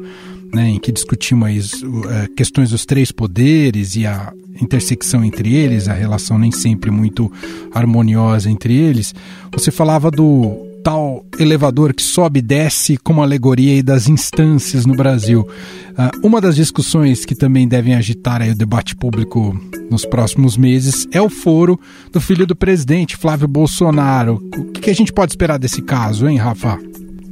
né, 0.55 0.69
em 0.69 0.79
que 0.79 0.93
discutimos 0.93 1.83
uh, 1.83 2.33
questões 2.37 2.71
dos 2.71 2.87
três 2.87 3.11
poderes 3.11 3.97
e 3.97 4.07
a 4.07 4.33
intersecção 4.63 5.25
entre 5.25 5.53
eles, 5.53 5.89
a 5.89 5.93
relação 5.93 6.39
nem 6.39 6.53
sempre 6.53 6.93
muito 6.93 7.29
harmoniosa 7.75 8.49
entre 8.49 8.73
eles. 8.73 9.13
Você 9.51 9.73
falava 9.73 10.09
do 10.09 10.65
tal 10.85 11.18
elevador 11.39 11.95
que 11.95 12.03
sobe 12.03 12.41
e 12.41 12.43
desce 12.43 12.97
como 12.97 13.23
alegoria 13.23 13.83
das 13.83 14.09
instâncias 14.09 14.85
no 14.85 14.95
Brasil. 14.95 15.41
Uh, 15.43 16.27
uma 16.27 16.41
das 16.41 16.57
discussões 16.57 17.25
que 17.25 17.35
também 17.35 17.67
devem 17.67 17.95
agitar 17.95 18.43
o 18.43 18.55
debate 18.55 18.97
público 18.97 19.59
nos 19.91 20.05
próximos 20.05 20.57
meses 20.57 21.07
é 21.13 21.21
o 21.21 21.31
foro 21.31 21.79
do 22.13 22.21
filho 22.21 22.47
do 22.47 22.57
presidente, 22.57 23.17
Flávio 23.17 23.49
Bolsonaro. 23.49 24.43
O 24.57 24.73
que, 24.73 24.81
que 24.83 24.91
a 24.91 24.95
gente 24.95 25.13
pode 25.13 25.33
esperar 25.33 25.59
desse 25.59 25.83
caso, 25.83 26.29
hein, 26.29 26.37
Rafa? 26.37 26.79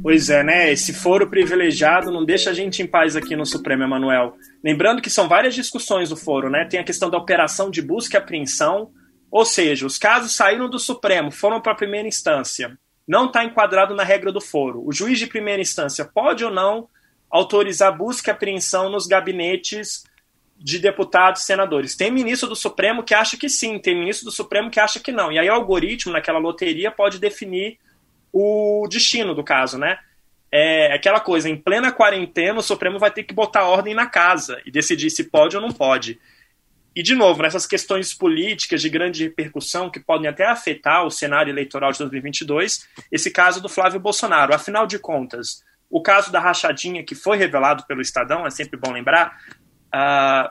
Pois 0.01 0.29
é, 0.29 0.41
né? 0.41 0.71
Esse 0.71 0.93
foro 0.93 1.29
privilegiado 1.29 2.11
não 2.11 2.23
deixa 2.23 2.51
a 2.51 2.53
gente 2.53 2.81
em 2.81 2.87
paz 2.87 3.15
aqui 3.15 3.35
no 3.35 3.45
Supremo, 3.45 3.83
Emanuel. 3.83 4.35
Lembrando 4.63 5.01
que 5.01 5.09
são 5.09 5.27
várias 5.27 5.53
discussões 5.53 6.09
do 6.09 6.15
foro, 6.15 6.49
né? 6.49 6.65
Tem 6.65 6.79
a 6.79 6.83
questão 6.83 7.09
da 7.09 7.17
operação 7.17 7.69
de 7.69 7.81
busca 7.81 8.15
e 8.15 8.17
apreensão, 8.17 8.89
ou 9.29 9.43
seja, 9.43 9.85
os 9.85 9.97
casos 9.97 10.33
saíram 10.33 10.69
do 10.69 10.79
Supremo, 10.79 11.29
foram 11.29 11.59
para 11.59 11.73
a 11.73 11.75
primeira 11.75 12.07
instância 12.07 12.77
não 13.07 13.27
está 13.27 13.43
enquadrado 13.43 13.95
na 13.95 14.03
regra 14.03 14.31
do 14.31 14.41
foro. 14.41 14.85
O 14.85 14.91
juiz 14.91 15.17
de 15.17 15.27
primeira 15.27 15.61
instância 15.61 16.03
pode 16.03 16.43
ou 16.43 16.51
não 16.51 16.89
autorizar 17.29 17.95
busca 17.95 18.31
e 18.31 18.33
apreensão 18.33 18.89
nos 18.89 19.07
gabinetes 19.07 20.03
de 20.59 20.79
deputados 20.79 21.41
e 21.41 21.45
senadores. 21.45 21.95
Tem 21.95 22.11
ministro 22.11 22.49
do 22.49 22.55
Supremo 22.55 23.03
que 23.03 23.13
acha 23.13 23.37
que 23.37 23.47
sim, 23.47 23.79
tem 23.79 23.97
ministro 23.97 24.25
do 24.25 24.31
Supremo 24.31 24.69
que 24.71 24.79
acha 24.79 24.99
que 24.99 25.11
não. 25.11 25.31
E 25.31 25.37
aí 25.37 25.49
o 25.49 25.53
algoritmo, 25.53 26.11
naquela 26.11 26.39
loteria, 26.39 26.91
pode 26.91 27.19
definir 27.19 27.77
o 28.33 28.87
destino 28.89 29.35
do 29.35 29.43
caso, 29.43 29.77
né? 29.77 29.99
É 30.51 30.93
aquela 30.93 31.19
coisa, 31.19 31.49
em 31.49 31.55
plena 31.55 31.91
quarentena, 31.91 32.59
o 32.59 32.63
Supremo 32.63 32.97
vai 32.97 33.11
ter 33.11 33.23
que 33.23 33.33
botar 33.33 33.67
ordem 33.67 33.93
na 33.93 34.07
casa 34.07 34.61
e 34.65 34.71
decidir 34.71 35.09
se 35.09 35.25
pode 35.25 35.55
ou 35.55 35.61
não 35.61 35.71
pode. 35.71 36.19
E, 36.97 37.03
de 37.03 37.13
novo, 37.13 37.43
nessas 37.43 37.67
questões 37.67 38.11
políticas 38.11 38.81
de 38.81 38.89
grande 38.89 39.25
repercussão 39.25 39.87
que 39.87 39.99
podem 39.99 40.27
até 40.27 40.47
afetar 40.47 41.05
o 41.05 41.11
cenário 41.11 41.51
eleitoral 41.51 41.91
de 41.91 41.99
2022, 41.99 42.87
esse 43.11 43.29
caso 43.29 43.61
do 43.61 43.69
Flávio 43.69 43.99
Bolsonaro. 43.99 44.51
Afinal 44.51 44.87
de 44.87 44.97
contas, 44.97 45.63
o 45.91 46.01
caso 46.01 46.31
da 46.31 46.39
rachadinha 46.39 47.03
que 47.03 47.13
foi 47.13 47.37
revelado 47.37 47.85
pelo 47.85 48.01
Estadão, 48.01 48.47
é 48.47 48.49
sempre 48.49 48.79
bom 48.79 48.91
lembrar, 48.91 49.37
uh, 49.93 50.49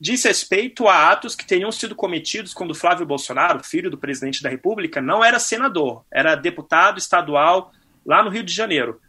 diz 0.00 0.22
respeito 0.22 0.86
a 0.86 1.10
atos 1.10 1.34
que 1.34 1.44
teriam 1.44 1.72
sido 1.72 1.96
cometidos 1.96 2.54
quando 2.54 2.72
Flávio 2.72 3.04
Bolsonaro, 3.04 3.64
filho 3.64 3.90
do 3.90 3.98
presidente 3.98 4.44
da 4.44 4.48
República, 4.48 5.00
não 5.00 5.24
era 5.24 5.40
senador, 5.40 6.04
era 6.08 6.36
deputado 6.36 6.98
estadual 6.98 7.72
lá 8.06 8.22
no 8.22 8.30
Rio 8.30 8.44
de 8.44 8.54
Janeiro. 8.54 9.00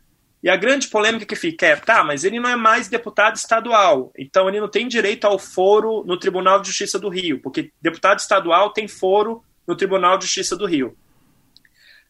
E 0.44 0.50
a 0.50 0.56
grande 0.56 0.88
polêmica 0.88 1.26
que 1.26 1.36
fica 1.36 1.68
é, 1.68 1.76
tá, 1.76 2.04
mas 2.04 2.24
ele 2.24 2.40
não 2.40 2.50
é 2.50 2.56
mais 2.56 2.88
deputado 2.88 3.36
estadual, 3.36 4.12
então 4.18 4.50
ele 4.50 4.60
não 4.60 4.68
tem 4.68 4.88
direito 4.88 5.26
ao 5.26 5.38
foro 5.38 6.04
no 6.04 6.18
Tribunal 6.18 6.60
de 6.60 6.68
Justiça 6.68 6.98
do 6.98 7.10
Rio, 7.10 7.40
porque 7.42 7.72
deputado 7.80 8.20
estadual 8.20 8.72
tem 8.72 8.88
foro 8.88 9.44
no 9.68 9.76
Tribunal 9.76 10.18
de 10.18 10.26
Justiça 10.26 10.56
do 10.56 10.66
Rio. 10.66 10.98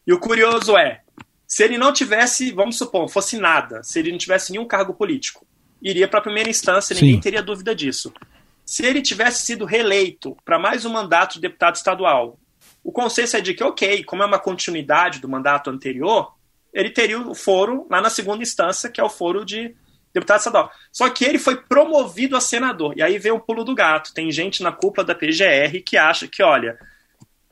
E 0.06 0.12
o 0.12 0.18
curioso 0.18 0.76
é, 0.78 1.02
se 1.46 1.62
ele 1.62 1.76
não 1.76 1.92
tivesse, 1.92 2.50
vamos 2.52 2.78
supor, 2.78 3.06
fosse 3.10 3.36
nada, 3.36 3.82
se 3.82 3.98
ele 3.98 4.10
não 4.10 4.16
tivesse 4.16 4.50
nenhum 4.50 4.66
cargo 4.66 4.94
político, 4.94 5.46
iria 5.82 6.08
para 6.08 6.18
a 6.18 6.22
primeira 6.22 6.48
instância, 6.48 6.94
ninguém 6.94 7.16
Sim. 7.16 7.20
teria 7.20 7.42
dúvida 7.42 7.74
disso. 7.74 8.10
Se 8.64 8.86
ele 8.86 9.02
tivesse 9.02 9.44
sido 9.44 9.66
reeleito 9.66 10.34
para 10.46 10.58
mais 10.58 10.86
um 10.86 10.90
mandato 10.90 11.34
de 11.34 11.42
deputado 11.42 11.74
estadual, 11.74 12.38
o 12.82 12.90
consenso 12.90 13.36
é 13.36 13.42
de 13.42 13.52
que, 13.52 13.62
ok, 13.62 14.02
como 14.04 14.22
é 14.22 14.26
uma 14.26 14.38
continuidade 14.38 15.20
do 15.20 15.28
mandato 15.28 15.68
anterior, 15.68 16.32
ele 16.72 16.90
teria 16.90 17.20
o 17.20 17.34
foro 17.34 17.86
lá 17.90 18.00
na 18.00 18.10
segunda 18.10 18.42
instância, 18.42 18.90
que 18.90 19.00
é 19.00 19.04
o 19.04 19.10
foro 19.10 19.44
de 19.44 19.74
deputado 20.12 20.38
estadual. 20.38 20.72
Só 20.90 21.08
que 21.08 21.24
ele 21.24 21.38
foi 21.38 21.56
promovido 21.56 22.36
a 22.36 22.40
senador. 22.40 22.94
E 22.96 23.02
aí 23.02 23.18
vem 23.18 23.32
o 23.32 23.40
pulo 23.40 23.64
do 23.64 23.74
gato. 23.74 24.12
Tem 24.14 24.30
gente 24.30 24.62
na 24.62 24.72
cúpula 24.72 25.06
da 25.06 25.14
PGR 25.14 25.82
que 25.84 25.96
acha 25.96 26.28
que, 26.28 26.42
olha, 26.42 26.78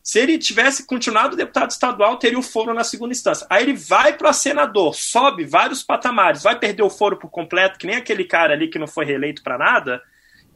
se 0.02 0.18
ele 0.18 0.38
tivesse 0.38 0.86
continuado 0.86 1.36
deputado 1.36 1.70
estadual, 1.70 2.18
teria 2.18 2.38
o 2.38 2.42
foro 2.42 2.74
na 2.74 2.84
segunda 2.84 3.12
instância. 3.12 3.46
Aí 3.50 3.62
ele 3.62 3.74
vai 3.74 4.16
para 4.16 4.32
senador, 4.32 4.94
sobe 4.94 5.44
vários 5.44 5.82
patamares, 5.82 6.42
vai 6.42 6.58
perder 6.58 6.82
o 6.82 6.90
foro 6.90 7.18
por 7.18 7.30
completo, 7.30 7.78
que 7.78 7.86
nem 7.86 7.96
aquele 7.96 8.24
cara 8.24 8.54
ali 8.54 8.68
que 8.68 8.78
não 8.78 8.86
foi 8.86 9.04
reeleito 9.04 9.42
para 9.42 9.58
nada. 9.58 10.02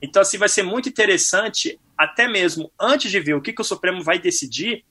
Então, 0.03 0.20
assim, 0.20 0.38
vai 0.38 0.48
ser 0.48 0.62
muito 0.62 0.88
interessante, 0.88 1.79
até 1.96 2.27
mesmo 2.27 2.70
antes 2.81 3.11
de 3.11 3.20
ver 3.20 3.35
o 3.35 3.40
que, 3.40 3.53
que 3.53 3.61
o 3.61 3.64
Supremo 3.64 4.03
vai 4.03 4.18
decidir, 4.18 4.85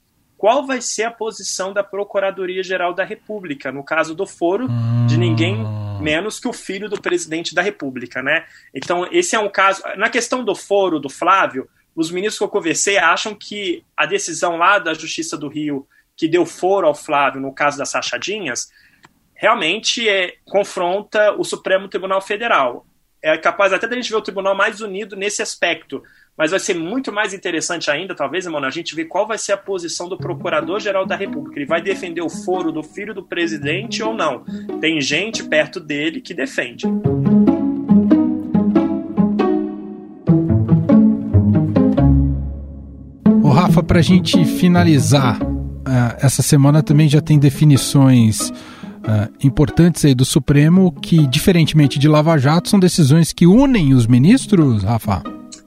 qual 0.44 0.66
vai 0.66 0.82
ser 0.82 1.04
a 1.04 1.10
posição 1.10 1.72
da 1.72 1.82
Procuradoria-Geral 1.82 2.92
da 2.92 3.02
República, 3.02 3.72
no 3.72 3.82
caso 3.82 4.14
do 4.14 4.26
foro 4.26 4.66
hum. 4.66 5.06
de 5.06 5.16
ninguém 5.16 5.56
menos 6.02 6.38
que 6.38 6.46
o 6.46 6.52
filho 6.52 6.86
do 6.86 7.00
presidente 7.00 7.54
da 7.54 7.62
República, 7.62 8.22
né? 8.22 8.44
Então, 8.74 9.08
esse 9.10 9.34
é 9.34 9.38
um 9.38 9.48
caso. 9.48 9.82
Na 9.96 10.10
questão 10.10 10.44
do 10.44 10.54
foro 10.54 11.00
do 11.00 11.08
Flávio, 11.08 11.66
os 11.96 12.10
ministros 12.10 12.36
que 12.36 12.44
eu 12.44 12.50
conversei 12.50 12.98
acham 12.98 13.34
que 13.34 13.86
a 13.96 14.04
decisão 14.04 14.58
lá 14.58 14.78
da 14.78 14.92
Justiça 14.92 15.34
do 15.34 15.48
Rio, 15.48 15.88
que 16.14 16.28
deu 16.28 16.44
foro 16.44 16.86
ao 16.86 16.94
Flávio 16.94 17.40
no 17.40 17.50
caso 17.50 17.78
das 17.78 17.88
Sachadinhas, 17.88 18.68
realmente 19.34 20.06
é, 20.06 20.34
confronta 20.44 21.32
o 21.38 21.42
Supremo 21.42 21.88
Tribunal 21.88 22.20
Federal. 22.20 22.84
É 23.22 23.38
capaz 23.38 23.72
até 23.72 23.88
da 23.88 23.96
gente 23.96 24.10
ver 24.10 24.16
o 24.16 24.20
tribunal 24.20 24.54
mais 24.54 24.82
unido 24.82 25.16
nesse 25.16 25.40
aspecto, 25.40 26.02
mas 26.36 26.50
vai 26.50 26.58
ser 26.58 26.74
muito 26.74 27.12
mais 27.12 27.32
interessante 27.32 27.90
ainda, 27.90 28.14
talvez, 28.14 28.44
Emanuel, 28.44 28.68
a 28.68 28.72
gente 28.72 28.94
ver 28.94 29.04
qual 29.04 29.26
vai 29.26 29.38
ser 29.38 29.52
a 29.52 29.56
posição 29.56 30.08
do 30.08 30.18
Procurador-Geral 30.18 31.06
da 31.06 31.14
República. 31.14 31.58
Ele 31.58 31.66
vai 31.66 31.80
defender 31.80 32.22
o 32.22 32.28
foro 32.28 32.72
do 32.72 32.82
filho 32.82 33.14
do 33.14 33.22
presidente 33.22 34.02
ou 34.02 34.12
não? 34.12 34.44
Tem 34.80 35.00
gente 35.00 35.44
perto 35.44 35.78
dele 35.78 36.20
que 36.20 36.34
defende. 36.34 36.86
Ô 43.40 43.48
Rafa, 43.50 43.80
para 43.80 44.00
a 44.00 44.02
gente 44.02 44.44
finalizar, 44.44 45.40
uh, 45.40 46.16
essa 46.18 46.42
semana 46.42 46.82
também 46.82 47.08
já 47.08 47.20
tem 47.20 47.38
definições 47.38 48.48
uh, 48.48 49.32
importantes 49.40 50.04
aí 50.04 50.16
do 50.16 50.24
Supremo 50.24 50.90
que, 50.90 51.28
diferentemente 51.28 51.96
de 51.96 52.08
Lava 52.08 52.36
Jato, 52.38 52.68
são 52.68 52.80
decisões 52.80 53.32
que 53.32 53.46
unem 53.46 53.94
os 53.94 54.08
ministros, 54.08 54.82
Rafa? 54.82 55.22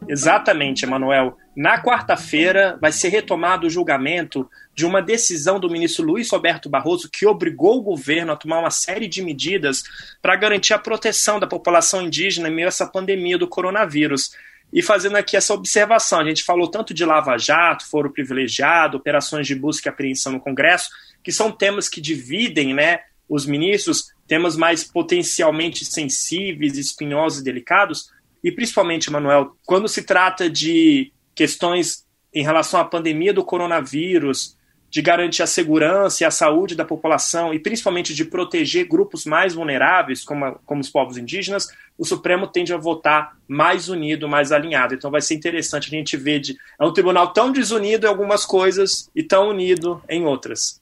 Exatamente, 0.07 0.85
Emanuel. 0.85 1.37
Na 1.55 1.81
quarta-feira 1.81 2.77
vai 2.79 2.91
ser 2.91 3.09
retomado 3.09 3.67
o 3.67 3.69
julgamento 3.69 4.49
de 4.73 4.85
uma 4.85 5.01
decisão 5.01 5.59
do 5.59 5.69
ministro 5.69 6.05
Luiz 6.05 6.29
Roberto 6.29 6.69
Barroso 6.69 7.09
que 7.11 7.25
obrigou 7.25 7.77
o 7.77 7.81
governo 7.81 8.31
a 8.31 8.35
tomar 8.35 8.59
uma 8.59 8.69
série 8.69 9.07
de 9.07 9.21
medidas 9.21 9.83
para 10.21 10.35
garantir 10.35 10.73
a 10.73 10.79
proteção 10.79 11.39
da 11.39 11.47
população 11.47 12.01
indígena 12.01 12.47
em 12.47 12.53
meio 12.53 12.67
a 12.67 12.69
essa 12.69 12.85
pandemia 12.85 13.37
do 13.37 13.47
coronavírus. 13.47 14.31
E 14.71 14.81
fazendo 14.81 15.15
aqui 15.15 15.35
essa 15.35 15.53
observação, 15.53 16.19
a 16.19 16.25
gente 16.25 16.43
falou 16.43 16.69
tanto 16.69 16.93
de 16.93 17.05
Lava 17.05 17.37
Jato, 17.37 17.87
foro 17.89 18.11
privilegiado, 18.11 18.97
operações 18.97 19.47
de 19.47 19.55
busca 19.55 19.87
e 19.87 19.91
apreensão 19.91 20.33
no 20.33 20.39
Congresso, 20.39 20.89
que 21.23 21.31
são 21.31 21.51
temas 21.51 21.89
que 21.89 22.01
dividem 22.01 22.73
né, 22.73 22.99
os 23.29 23.45
ministros, 23.45 24.13
temas 24.27 24.55
mais 24.55 24.83
potencialmente 24.83 25.85
sensíveis, 25.85 26.77
espinhosos 26.77 27.39
e 27.39 27.43
delicados, 27.43 28.11
e 28.43 28.51
principalmente, 28.51 29.11
Manuel, 29.11 29.55
quando 29.65 29.87
se 29.87 30.03
trata 30.03 30.49
de 30.49 31.11
questões 31.35 32.05
em 32.33 32.43
relação 32.43 32.79
à 32.79 32.85
pandemia 32.85 33.33
do 33.33 33.43
coronavírus, 33.43 34.57
de 34.89 35.01
garantir 35.01 35.43
a 35.43 35.47
segurança 35.47 36.23
e 36.23 36.25
a 36.25 36.31
saúde 36.31 36.75
da 36.75 36.85
população 36.85 37.53
e 37.53 37.59
principalmente 37.59 38.13
de 38.13 38.23
proteger 38.23 38.87
grupos 38.87 39.25
mais 39.25 39.53
vulneráveis, 39.53 40.23
como, 40.23 40.57
como 40.65 40.81
os 40.81 40.89
povos 40.89 41.17
indígenas, 41.17 41.67
o 41.97 42.05
Supremo 42.05 42.47
tende 42.47 42.73
a 42.73 42.77
votar 42.77 43.35
mais 43.47 43.89
unido, 43.89 44.29
mais 44.29 44.51
alinhado. 44.51 44.93
Então 44.93 45.11
vai 45.11 45.21
ser 45.21 45.35
interessante 45.35 45.87
a 45.87 45.97
gente 45.97 46.15
ver 46.15 46.39
de, 46.39 46.55
é 46.79 46.85
um 46.85 46.93
tribunal 46.93 47.33
tão 47.33 47.51
desunido 47.51 48.05
em 48.05 48.09
algumas 48.09 48.45
coisas 48.45 49.09
e 49.15 49.21
tão 49.21 49.49
unido 49.49 50.01
em 50.09 50.25
outras. 50.25 50.79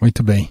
Muito 0.00 0.22
bem. 0.22 0.50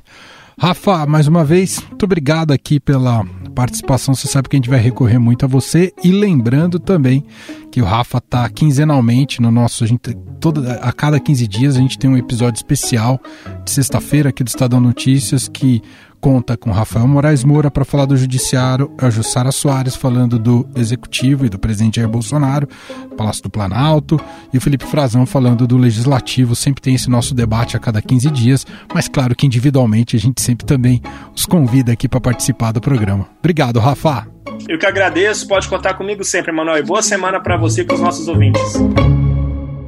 Rafa, 0.58 1.06
mais 1.06 1.28
uma 1.28 1.44
vez, 1.44 1.82
muito 1.82 2.04
obrigado 2.04 2.52
aqui 2.52 2.80
pela 2.80 3.26
participação. 3.56 4.14
Você 4.14 4.28
sabe 4.28 4.50
que 4.50 4.56
a 4.56 4.60
gente 4.60 4.70
vai 4.70 4.80
recorrer 4.80 5.18
muito 5.18 5.46
a 5.46 5.48
você. 5.48 5.94
E 6.04 6.12
lembrando 6.12 6.78
também 6.78 7.24
que 7.72 7.82
o 7.82 7.86
Rafa 7.86 8.20
tá 8.20 8.48
quinzenalmente 8.50 9.42
no 9.42 9.50
nosso. 9.50 9.84
A, 9.84 9.88
gente, 9.88 10.14
toda, 10.40 10.74
a 10.74 10.92
cada 10.92 11.20
15 11.20 11.48
dias 11.48 11.76
a 11.76 11.80
gente 11.80 11.98
tem 11.98 12.10
um 12.10 12.18
episódio 12.18 12.58
especial 12.58 13.20
de 13.64 13.72
sexta-feira 13.72 14.30
aqui 14.30 14.44
do 14.44 14.48
Estadão 14.48 14.80
Notícias 14.80 15.48
que 15.48 15.82
conta 16.26 16.58
com 16.58 16.72
Rafael 16.72 17.08
Moraes 17.08 17.44
Moura 17.44 17.70
para 17.70 17.86
falar 17.86 18.06
do 18.06 18.18
Judiciário, 18.18 18.92
a 18.98 19.12
Jussara 19.12 19.52
Soares 19.52 19.96
falando 19.96 20.40
do 20.40 20.68
Executivo 20.76 21.46
e 21.46 21.50
do 21.50 21.60
presidente 21.60 21.98
Jair 21.98 22.10
Bolsonaro, 22.10 22.68
Palácio 23.16 23.44
do 23.44 23.50
Planalto, 23.52 24.20
e 24.52 24.58
o 24.58 24.62
Felipe 24.62 24.86
Frazão 24.86 25.28
falando 25.28 25.68
do 25.68 25.78
Legislativo. 25.78 26.56
Sempre 26.56 26.82
tem 26.82 26.96
esse 26.96 27.12
nosso 27.12 27.36
debate 27.36 27.78
a 27.78 27.80
cada 27.80 28.02
15 28.02 28.32
dias, 28.32 28.66
mas 28.92 29.08
claro 29.08 29.36
que 29.36 29.46
individualmente 29.46 30.16
a 30.16 30.20
gente 30.20 30.42
sempre 30.42 30.66
também 30.66 31.00
os 31.36 31.46
convida 31.46 31.92
aqui 31.92 32.10
para 32.10 32.20
participar 32.20 32.72
do 32.72 32.82
programa. 32.82 33.28
Obrigado, 33.38 33.80
Rafa. 33.80 34.28
Eu 34.68 34.80
que 34.80 34.86
agradeço, 34.88 35.48
pode 35.48 35.70
contar 35.70 35.94
comigo 35.94 36.24
sempre, 36.24 36.52
Manuel, 36.52 36.80
e 36.80 36.84
boa 36.84 37.04
semana 37.04 37.40
para 37.40 37.56
você 37.56 37.82
e 37.82 37.84
para 37.84 37.98
os 37.98 38.02
nossos 38.02 38.28
ouvintes. 38.28 38.64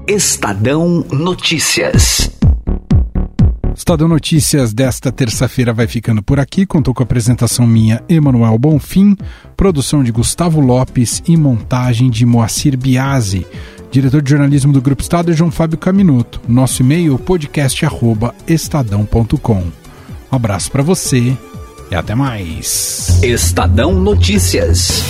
Estadão 0.08 1.04
Notícias. 1.12 2.30
Estadão 3.88 4.10
Notícias 4.10 4.74
desta 4.74 5.14
terça-feira 5.14 5.72
vai 5.72 5.88
ficando 5.88 6.22
por 6.22 6.42
aqui. 6.42 6.66
Contou 6.66 6.94
com 6.94 7.02
a 7.02 7.06
apresentação 7.06 7.66
minha, 7.66 8.04
Emanuel 8.10 8.60
Bonfim, 8.60 9.16
produção 9.56 10.04
de 10.04 10.12
Gustavo 10.12 10.60
Lopes 10.60 11.24
e 11.26 11.38
montagem 11.38 12.10
de 12.10 12.26
Moacir 12.26 12.78
Biasi. 12.78 13.48
Diretor 13.90 14.22
de 14.22 14.30
jornalismo 14.30 14.74
do 14.74 14.82
Grupo 14.82 15.02
Estado 15.02 15.32
é 15.32 15.34
João 15.34 15.50
Fábio 15.50 15.78
Caminuto. 15.78 16.42
Nosso 16.50 16.82
e-mail 16.82 17.18
podcast@estadão.com. 17.18 19.62
Um 19.62 19.72
abraço 20.36 20.70
para 20.70 20.84
você 20.84 21.38
e 21.90 21.96
até 21.96 22.14
mais. 22.14 23.22
Estadão 23.24 23.94
Notícias. 23.94 25.02